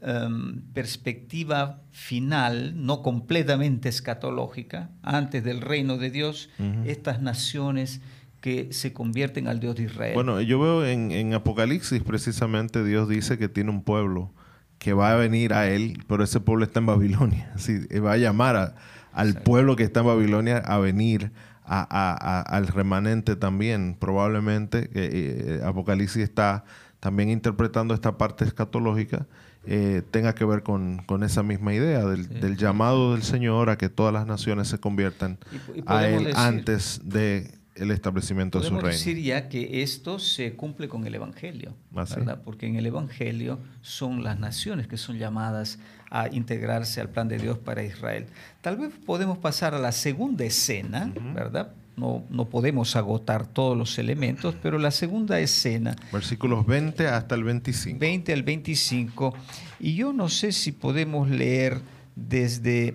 Em, 0.05 0.63
perspectiva 0.73 1.81
final, 1.93 2.73
no 2.75 3.03
completamente 3.03 3.89
escatológica, 3.89 4.91
antes 5.01 5.45
del 5.45 5.61
reino 5.61 5.97
de 5.97 6.11
Dios, 6.11 6.51
estas 6.85 7.23
naciones 7.23 8.01
que 8.41 8.73
se 8.73 8.93
convierten 8.93 9.47
al 9.47 9.61
Dios 9.61 9.77
de 9.77 9.85
Israel. 9.85 10.15
Bueno, 10.15 10.41
yo 10.41 10.59
veo 10.59 10.85
en, 10.85 11.33
Apocalipsis 11.35 12.03
precisamente 12.03 12.83
Dios 12.83 13.09
dice 13.09 13.39
que 13.39 13.49
tiene 13.49 13.71
un 13.71 13.85
pueblo 13.85 14.33
que 14.81 14.93
va 14.93 15.13
a 15.13 15.15
venir 15.15 15.55
a 15.55 15.69
él, 15.69 16.03
pero 16.09 16.25
ese 16.25 16.41
pueblo 16.41 16.65
está 16.65 16.81
en 16.81 16.87
Babilonia. 16.87 17.53
Así, 17.55 17.87
va 17.99 18.15
a 18.15 18.17
llamar 18.17 18.75
al 19.13 19.35
pueblo 19.35 19.77
que 19.77 19.85
está 19.85 20.01
en 20.01 20.07
Babilonia 20.07 20.59
a 20.59 20.79
venir 20.79 21.31
al 21.65 22.67
remanente 22.67 23.37
también. 23.37 23.97
Probablemente 24.01 24.91
eh, 24.95 25.61
eh, 25.61 25.61
Apocalipsis 25.65 26.25
está 26.25 26.65
también 26.99 27.29
interpretando 27.31 27.95
esta 27.95 28.19
parte 28.19 28.45
escatológica 28.45 29.29
eh, 29.65 30.03
tenga 30.11 30.35
que 30.35 30.45
ver 30.45 30.63
con, 30.63 31.05
esa 31.23 31.43
misma 31.43 31.75
idea 31.75 32.05
del, 32.05 32.57
llamado 32.57 33.13
del 33.13 33.23
Señor 33.23 33.71
a 33.71 33.79
que 33.79 33.89
todas 33.89 34.13
las 34.13 34.27
naciones 34.27 34.69
se 34.69 34.79
conviertan 34.79 35.39
a 35.87 36.07
Él 36.07 36.33
antes 36.35 37.01
del 37.05 37.51
el 37.75 37.91
establecimiento 37.91 38.59
de 38.61 38.67
su 38.67 38.75
reino. 38.75 38.89
decir 38.89 39.19
ya 39.19 39.49
que 39.49 39.83
esto 39.83 40.19
se 40.19 40.55
cumple 40.55 40.89
con 40.89 41.07
el 41.07 41.15
Evangelio, 41.15 41.75
¿verdad? 41.91 42.43
porque 42.45 42.67
en 42.67 42.77
el 42.77 42.87
Evangelio 42.87 43.59
son 43.81 44.23
las 44.23 44.39
naciones 44.39 44.89
que 44.89 44.99
son 44.99 45.19
llamadas 45.19 45.79
a 46.11 46.29
integrarse 46.29 47.01
al 47.01 47.09
plan 47.09 47.29
de 47.29 47.39
Dios 47.39 47.59
para 47.59 47.83
Israel. 47.83 48.27
Tal 48.61 48.77
vez 48.77 48.93
podemos 49.07 49.39
pasar 49.39 49.75
a 49.75 49.79
la 49.79 49.93
segunda 49.93 50.45
escena, 50.45 51.11
¿verdad? 51.35 51.73
No, 52.03 52.25
no, 52.31 52.45
podemos 52.47 52.97
agotar 52.97 53.47
todos 53.47 53.79
los 53.79 53.97
elementos, 53.99 54.57
pero 54.61 54.79
la 54.79 54.91
segunda 54.91 55.39
escena... 55.39 55.95
Versículos 56.13 56.67
20 56.67 57.07
hasta 57.07 57.37
el 57.37 57.45
25. 57.45 58.01
20 58.01 58.33
al 58.33 58.43
25. 58.43 59.35
Y 59.79 59.95
yo 59.95 60.13
no 60.13 60.29
sé 60.29 60.51
si 60.51 60.73
podemos 60.73 61.31
leer 61.31 61.81
desde 62.17 62.95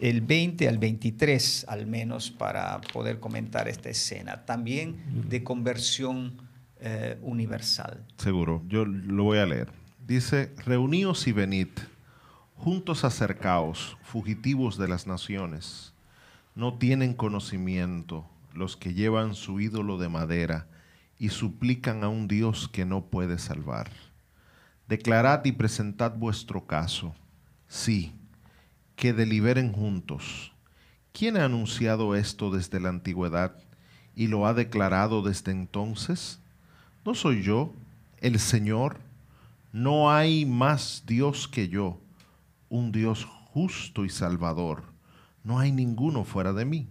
el 0.00 0.22
20 0.22 0.68
al 0.68 0.78
23 0.78 1.66
al 1.68 1.86
menos 1.86 2.30
para 2.30 2.80
poder 2.92 3.20
comentar 3.20 3.68
esta 3.68 3.90
escena. 3.90 4.44
También 4.44 4.96
de 5.28 5.44
conversión 5.44 6.34
eh, 6.80 7.16
universal. 7.22 8.04
Seguro, 8.16 8.62
yo 8.68 8.84
lo 8.84 9.22
voy 9.24 9.38
a 9.38 9.46
leer. 9.46 9.68
Dice, 10.06 10.52
reuníos 10.64 11.28
y 11.28 11.32
venid, 11.32 11.68
juntos 12.56 13.04
acercaos, 13.04 13.96
fugitivos 14.02 14.78
de 14.78 14.88
las 14.88 15.06
naciones. 15.06 15.92
No 16.56 16.74
tienen 16.74 17.14
conocimiento 17.14 18.24
los 18.58 18.76
que 18.76 18.92
llevan 18.92 19.34
su 19.34 19.60
ídolo 19.60 19.98
de 19.98 20.08
madera 20.08 20.66
y 21.16 21.28
suplican 21.28 22.02
a 22.02 22.08
un 22.08 22.26
Dios 22.26 22.68
que 22.68 22.84
no 22.84 23.06
puede 23.06 23.38
salvar. 23.38 23.88
Declarad 24.88 25.44
y 25.44 25.52
presentad 25.52 26.16
vuestro 26.16 26.66
caso. 26.66 27.14
Sí, 27.68 28.12
que 28.96 29.12
deliberen 29.12 29.72
juntos. 29.72 30.52
¿Quién 31.12 31.36
ha 31.36 31.44
anunciado 31.44 32.16
esto 32.16 32.50
desde 32.50 32.80
la 32.80 32.88
antigüedad 32.88 33.56
y 34.14 34.26
lo 34.26 34.46
ha 34.46 34.54
declarado 34.54 35.22
desde 35.22 35.52
entonces? 35.52 36.40
¿No 37.04 37.14
soy 37.14 37.42
yo, 37.42 37.72
el 38.18 38.40
Señor? 38.40 38.98
No 39.72 40.10
hay 40.10 40.46
más 40.46 41.04
Dios 41.06 41.46
que 41.46 41.68
yo, 41.68 42.00
un 42.68 42.90
Dios 42.90 43.24
justo 43.24 44.04
y 44.04 44.10
salvador. 44.10 44.82
No 45.44 45.58
hay 45.58 45.70
ninguno 45.70 46.24
fuera 46.24 46.52
de 46.52 46.64
mí. 46.64 46.88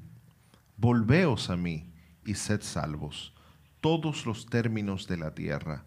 Volveos 0.79 1.49
a 1.49 1.57
mí 1.57 1.91
y 2.23 2.35
sed 2.35 2.61
salvos, 2.61 3.33
todos 3.81 4.27
los 4.27 4.45
términos 4.45 5.07
de 5.07 5.17
la 5.17 5.33
tierra, 5.33 5.85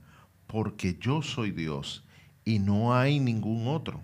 porque 0.48 0.98
yo 1.00 1.22
soy 1.22 1.52
Dios 1.52 2.04
y 2.44 2.58
no 2.58 2.92
hay 2.92 3.20
ningún 3.20 3.68
otro. 3.68 4.00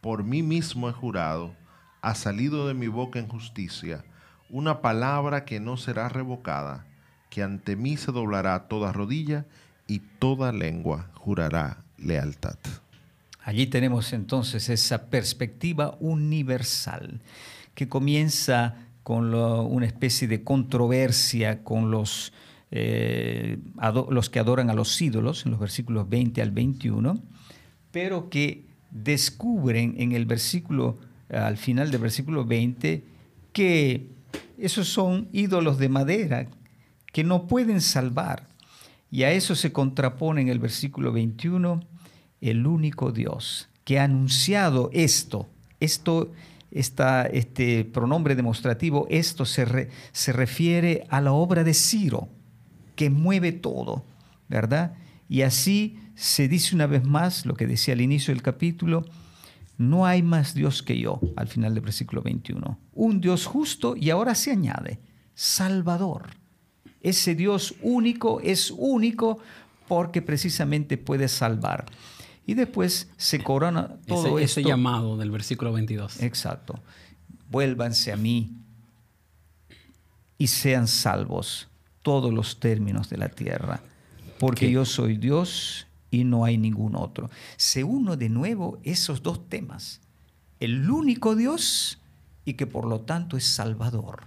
Por 0.00 0.24
mí 0.24 0.42
mismo 0.42 0.88
he 0.88 0.92
jurado, 0.94 1.54
ha 2.00 2.14
salido 2.14 2.66
de 2.66 2.72
mi 2.72 2.88
boca 2.88 3.18
en 3.18 3.28
justicia, 3.28 4.02
una 4.48 4.80
palabra 4.80 5.44
que 5.44 5.60
no 5.60 5.76
será 5.76 6.08
revocada, 6.08 6.86
que 7.28 7.42
ante 7.42 7.76
mí 7.76 7.98
se 7.98 8.12
doblará 8.12 8.68
toda 8.68 8.92
rodilla 8.92 9.44
y 9.86 9.98
toda 9.98 10.52
lengua 10.52 11.10
jurará 11.16 11.84
lealtad. 11.98 12.56
Allí 13.44 13.66
tenemos 13.66 14.14
entonces 14.14 14.70
esa 14.70 15.10
perspectiva 15.10 15.98
universal 16.00 17.20
que 17.74 17.90
comienza 17.90 18.86
con 19.02 19.34
una 19.34 19.86
especie 19.86 20.28
de 20.28 20.44
controversia 20.44 21.64
con 21.64 21.90
los, 21.90 22.32
eh, 22.70 23.58
los 24.10 24.30
que 24.30 24.38
adoran 24.38 24.70
a 24.70 24.74
los 24.74 25.00
ídolos, 25.00 25.44
en 25.44 25.52
los 25.52 25.60
versículos 25.60 26.08
20 26.08 26.40
al 26.42 26.50
21, 26.50 27.20
pero 27.90 28.30
que 28.30 28.66
descubren 28.90 29.94
en 29.98 30.12
el 30.12 30.26
versículo, 30.26 30.98
al 31.30 31.56
final 31.56 31.90
del 31.90 32.00
versículo 32.00 32.44
20, 32.44 33.04
que 33.52 34.08
esos 34.58 34.88
son 34.88 35.28
ídolos 35.32 35.78
de 35.78 35.88
madera 35.88 36.48
que 37.12 37.24
no 37.24 37.46
pueden 37.46 37.80
salvar. 37.80 38.48
Y 39.10 39.24
a 39.24 39.32
eso 39.32 39.54
se 39.54 39.72
contrapone 39.72 40.40
en 40.40 40.48
el 40.48 40.58
versículo 40.58 41.12
21 41.12 41.80
el 42.40 42.66
único 42.66 43.12
Dios 43.12 43.68
que 43.84 43.98
ha 43.98 44.04
anunciado 44.04 44.90
esto. 44.92 45.48
Esto 45.80 46.32
este 46.72 47.84
pronombre 47.84 48.34
demostrativo, 48.34 49.06
esto 49.10 49.44
se, 49.44 49.88
se 50.12 50.32
refiere 50.32 51.06
a 51.10 51.20
la 51.20 51.32
obra 51.32 51.64
de 51.64 51.74
Ciro, 51.74 52.28
que 52.96 53.10
mueve 53.10 53.52
todo, 53.52 54.04
¿verdad? 54.48 54.94
Y 55.28 55.42
así 55.42 55.98
se 56.14 56.48
dice 56.48 56.74
una 56.74 56.86
vez 56.86 57.04
más 57.04 57.46
lo 57.46 57.54
que 57.54 57.66
decía 57.66 57.94
al 57.94 58.00
inicio 58.00 58.34
del 58.34 58.42
capítulo, 58.42 59.04
no 59.78 60.06
hay 60.06 60.22
más 60.22 60.54
Dios 60.54 60.82
que 60.82 60.98
yo, 60.98 61.20
al 61.36 61.48
final 61.48 61.74
del 61.74 61.82
versículo 61.82 62.22
21. 62.22 62.78
Un 62.94 63.20
Dios 63.20 63.46
justo 63.46 63.96
y 63.96 64.10
ahora 64.10 64.34
se 64.34 64.50
añade, 64.50 65.00
Salvador. 65.34 66.30
Ese 67.00 67.34
Dios 67.34 67.74
único 67.82 68.40
es 68.40 68.70
único 68.70 69.38
porque 69.88 70.22
precisamente 70.22 70.98
puede 70.98 71.28
salvar. 71.28 71.86
Y 72.46 72.54
después 72.54 73.08
se 73.16 73.42
corona 73.42 73.96
todo 74.06 74.38
ese, 74.38 74.60
Ese 74.60 74.68
llamado 74.68 75.16
del 75.16 75.30
versículo 75.30 75.72
22. 75.72 76.22
Exacto. 76.22 76.80
Vuélvanse 77.50 78.12
a 78.12 78.16
mí 78.16 78.56
y 80.38 80.48
sean 80.48 80.88
salvos 80.88 81.68
todos 82.02 82.32
los 82.32 82.58
términos 82.58 83.08
de 83.08 83.16
la 83.16 83.28
tierra, 83.28 83.80
porque 84.38 84.70
yo 84.70 84.84
soy 84.84 85.16
Dios 85.16 85.86
y 86.10 86.24
no 86.24 86.44
hay 86.44 86.58
ningún 86.58 86.96
otro. 86.96 87.30
Se 87.56 87.84
uno 87.84 88.16
de 88.16 88.28
nuevo 88.28 88.80
esos 88.82 89.22
dos 89.22 89.48
temas, 89.48 90.00
el 90.58 90.90
único 90.90 91.36
Dios 91.36 92.00
y 92.44 92.54
que 92.54 92.66
por 92.66 92.86
lo 92.86 93.00
tanto 93.02 93.36
es 93.36 93.46
Salvador. 93.46 94.24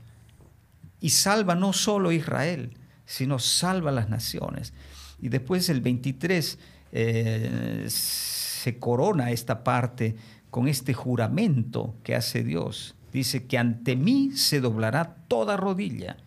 Y 1.01 1.09
salva 1.09 1.55
no 1.55 1.73
solo 1.73 2.09
a 2.09 2.13
Israel, 2.13 2.77
sino 3.05 3.39
salva 3.39 3.91
a 3.91 3.93
las 3.93 4.09
naciones. 4.09 4.73
Y 5.21 5.29
después 5.29 5.69
el 5.69 5.81
23 5.81 6.57
eh, 6.91 7.85
se 7.87 8.79
corona 8.79 9.31
esta 9.31 9.63
parte 9.63 10.15
con 10.49 10.67
este 10.67 10.93
juramento 10.93 11.95
que 12.03 12.15
hace 12.15 12.43
Dios. 12.43 12.95
Dice 13.11 13.45
que 13.45 13.57
ante 13.57 13.95
mí 13.95 14.31
se 14.33 14.59
doblará 14.59 15.15
toda 15.27 15.57
rodilla 15.57 16.17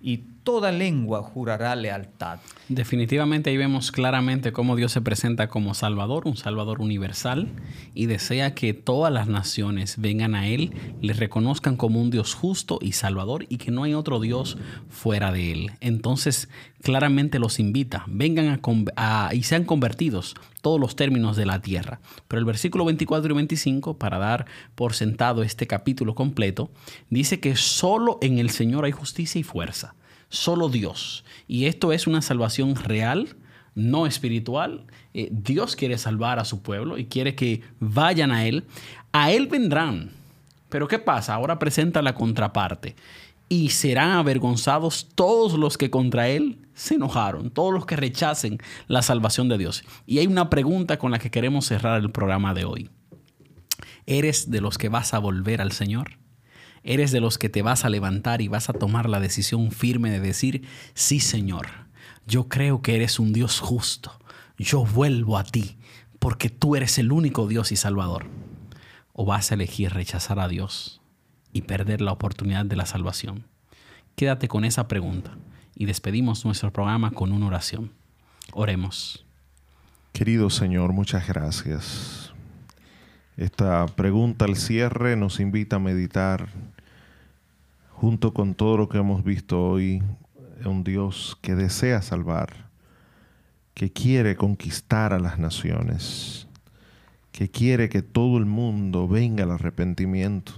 y 0.00 0.18
toda 0.50 0.72
lengua 0.72 1.22
jurará 1.22 1.76
lealtad. 1.76 2.40
Definitivamente 2.68 3.50
ahí 3.50 3.56
vemos 3.56 3.92
claramente 3.92 4.50
cómo 4.50 4.74
Dios 4.74 4.90
se 4.90 5.00
presenta 5.00 5.46
como 5.46 5.74
Salvador, 5.74 6.26
un 6.26 6.36
Salvador 6.36 6.80
universal, 6.80 7.46
y 7.94 8.06
desea 8.06 8.52
que 8.52 8.74
todas 8.74 9.12
las 9.12 9.28
naciones 9.28 9.94
vengan 9.98 10.34
a 10.34 10.48
Él, 10.48 10.72
le 11.00 11.12
reconozcan 11.12 11.76
como 11.76 12.00
un 12.00 12.10
Dios 12.10 12.34
justo 12.34 12.80
y 12.82 12.92
Salvador 12.92 13.46
y 13.48 13.58
que 13.58 13.70
no 13.70 13.84
hay 13.84 13.94
otro 13.94 14.18
Dios 14.18 14.58
fuera 14.88 15.30
de 15.30 15.52
Él. 15.52 15.70
Entonces 15.80 16.48
claramente 16.82 17.38
los 17.38 17.60
invita, 17.60 18.02
vengan 18.08 18.60
a, 18.96 19.30
y 19.32 19.44
sean 19.44 19.62
convertidos 19.62 20.34
todos 20.62 20.80
los 20.80 20.96
términos 20.96 21.36
de 21.36 21.46
la 21.46 21.62
tierra. 21.62 22.00
Pero 22.26 22.40
el 22.40 22.44
versículo 22.44 22.84
24 22.84 23.32
y 23.32 23.36
25, 23.36 23.98
para 23.98 24.18
dar 24.18 24.46
por 24.74 24.94
sentado 24.94 25.44
este 25.44 25.68
capítulo 25.68 26.16
completo, 26.16 26.72
dice 27.08 27.38
que 27.38 27.54
solo 27.54 28.18
en 28.20 28.40
el 28.40 28.50
Señor 28.50 28.84
hay 28.84 28.90
justicia 28.90 29.38
y 29.38 29.44
fuerza 29.44 29.94
solo 30.30 30.70
Dios. 30.70 31.24
Y 31.46 31.66
esto 31.66 31.92
es 31.92 32.06
una 32.06 32.22
salvación 32.22 32.74
real, 32.76 33.36
no 33.74 34.06
espiritual. 34.06 34.86
Eh, 35.12 35.28
Dios 35.30 35.76
quiere 35.76 35.98
salvar 35.98 36.38
a 36.38 36.46
su 36.46 36.62
pueblo 36.62 36.96
y 36.96 37.04
quiere 37.04 37.34
que 37.34 37.62
vayan 37.78 38.32
a 38.32 38.46
Él. 38.46 38.64
A 39.12 39.30
Él 39.30 39.46
vendrán. 39.48 40.12
Pero 40.70 40.88
¿qué 40.88 40.98
pasa? 40.98 41.34
Ahora 41.34 41.58
presenta 41.58 42.00
la 42.00 42.14
contraparte. 42.14 42.96
Y 43.48 43.70
serán 43.70 44.12
avergonzados 44.12 45.08
todos 45.14 45.54
los 45.54 45.76
que 45.76 45.90
contra 45.90 46.28
Él 46.28 46.58
se 46.72 46.94
enojaron, 46.94 47.50
todos 47.50 47.74
los 47.74 47.84
que 47.84 47.96
rechacen 47.96 48.58
la 48.86 49.02
salvación 49.02 49.48
de 49.48 49.58
Dios. 49.58 49.82
Y 50.06 50.18
hay 50.18 50.28
una 50.28 50.48
pregunta 50.48 50.98
con 50.98 51.10
la 51.10 51.18
que 51.18 51.32
queremos 51.32 51.66
cerrar 51.66 52.00
el 52.00 52.12
programa 52.12 52.54
de 52.54 52.64
hoy. 52.64 52.90
¿Eres 54.06 54.50
de 54.50 54.60
los 54.60 54.78
que 54.78 54.88
vas 54.88 55.14
a 55.14 55.18
volver 55.18 55.60
al 55.60 55.72
Señor? 55.72 56.20
Eres 56.82 57.12
de 57.12 57.20
los 57.20 57.38
que 57.38 57.48
te 57.48 57.62
vas 57.62 57.84
a 57.84 57.90
levantar 57.90 58.40
y 58.40 58.48
vas 58.48 58.68
a 58.68 58.72
tomar 58.72 59.08
la 59.08 59.20
decisión 59.20 59.70
firme 59.70 60.10
de 60.10 60.20
decir, 60.20 60.66
sí 60.94 61.20
Señor, 61.20 61.66
yo 62.26 62.48
creo 62.48 62.80
que 62.80 62.94
eres 62.94 63.18
un 63.18 63.32
Dios 63.32 63.60
justo, 63.60 64.18
yo 64.56 64.84
vuelvo 64.84 65.36
a 65.36 65.44
ti, 65.44 65.78
porque 66.18 66.48
tú 66.48 66.76
eres 66.76 66.98
el 66.98 67.12
único 67.12 67.48
Dios 67.48 67.72
y 67.72 67.76
Salvador. 67.76 68.26
O 69.12 69.24
vas 69.26 69.50
a 69.50 69.54
elegir 69.54 69.92
rechazar 69.92 70.38
a 70.38 70.48
Dios 70.48 71.00
y 71.52 71.62
perder 71.62 72.00
la 72.00 72.12
oportunidad 72.12 72.64
de 72.64 72.76
la 72.76 72.86
salvación. 72.86 73.46
Quédate 74.14 74.48
con 74.48 74.64
esa 74.64 74.86
pregunta 74.86 75.36
y 75.74 75.86
despedimos 75.86 76.44
nuestro 76.44 76.72
programa 76.72 77.10
con 77.10 77.32
una 77.32 77.46
oración. 77.46 77.92
Oremos. 78.52 79.24
Querido 80.12 80.50
Señor, 80.50 80.92
muchas 80.92 81.26
gracias. 81.26 82.19
Esta 83.40 83.86
pregunta 83.86 84.44
al 84.44 84.54
cierre 84.54 85.16
nos 85.16 85.40
invita 85.40 85.76
a 85.76 85.78
meditar 85.78 86.50
junto 87.88 88.34
con 88.34 88.54
todo 88.54 88.76
lo 88.76 88.90
que 88.90 88.98
hemos 88.98 89.24
visto 89.24 89.62
hoy, 89.62 90.02
un 90.66 90.84
Dios 90.84 91.38
que 91.40 91.54
desea 91.54 92.02
salvar, 92.02 92.68
que 93.72 93.90
quiere 93.90 94.36
conquistar 94.36 95.14
a 95.14 95.18
las 95.18 95.38
naciones, 95.38 96.48
que 97.32 97.48
quiere 97.48 97.88
que 97.88 98.02
todo 98.02 98.36
el 98.36 98.44
mundo 98.44 99.08
venga 99.08 99.44
al 99.44 99.52
arrepentimiento, 99.52 100.52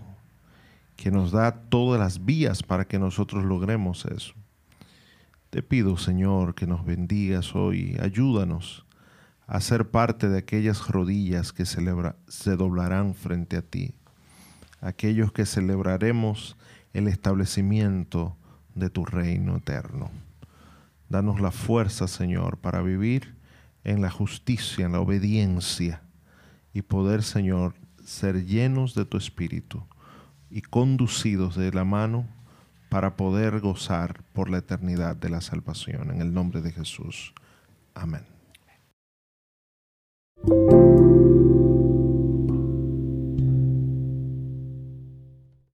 que 0.97 1.13
nos 1.13 1.31
da 1.31 1.53
todas 1.53 2.01
las 2.01 2.25
vías 2.25 2.65
para 2.65 2.85
que 2.85 2.99
nosotros 2.99 3.45
logremos 3.45 4.07
eso. 4.07 4.35
Te 5.51 5.63
pido, 5.63 5.97
Señor, 5.99 6.57
que 6.57 6.67
nos 6.67 6.85
bendigas 6.85 7.55
hoy, 7.55 7.97
ayúdanos 8.03 8.85
a 9.53 9.61
ser 9.61 9.91
parte 9.91 10.31
de 10.31 10.39
aquellas 10.39 10.89
rodillas 10.89 11.53
que 11.53 11.67
se 11.67 12.57
doblarán 12.57 13.15
frente 13.15 13.59
a 13.59 13.61
ti, 13.61 13.95
aquellos 14.81 15.31
que 15.31 15.45
celebraremos 15.45 16.57
el 16.95 17.07
establecimiento 17.07 18.35
de 18.75 18.89
tu 18.89 19.05
reino 19.05 19.59
eterno. 19.59 20.11
Danos 21.11 21.39
la 21.39 21.51
fuerza, 21.51 22.09
Señor, 22.09 22.61
para 22.61 22.81
vivir 22.81 23.35
en 23.85 24.01
la 24.01 24.11
justicia, 24.11 24.87
en 24.87 24.93
la 24.93 25.01
obediencia 25.01 26.01
y 26.73 26.81
poder, 26.81 27.23
Señor, 27.23 27.75
ser 28.03 28.47
llenos 28.47 28.95
de 28.95 29.05
tu 29.05 29.19
espíritu 29.19 29.85
y 30.49 30.63
conducidos 30.63 31.57
de 31.57 31.71
la 31.73 31.85
mano 31.85 32.27
para 32.89 33.19
poder 33.19 33.61
gozar 33.61 34.23
por 34.33 34.49
la 34.49 34.57
eternidad 34.57 35.15
de 35.15 35.29
la 35.29 35.43
salvación. 35.43 36.11
En 36.11 36.23
el 36.23 36.33
nombre 36.33 36.63
de 36.63 36.73
Jesús. 36.73 37.35
Amén. 37.93 38.32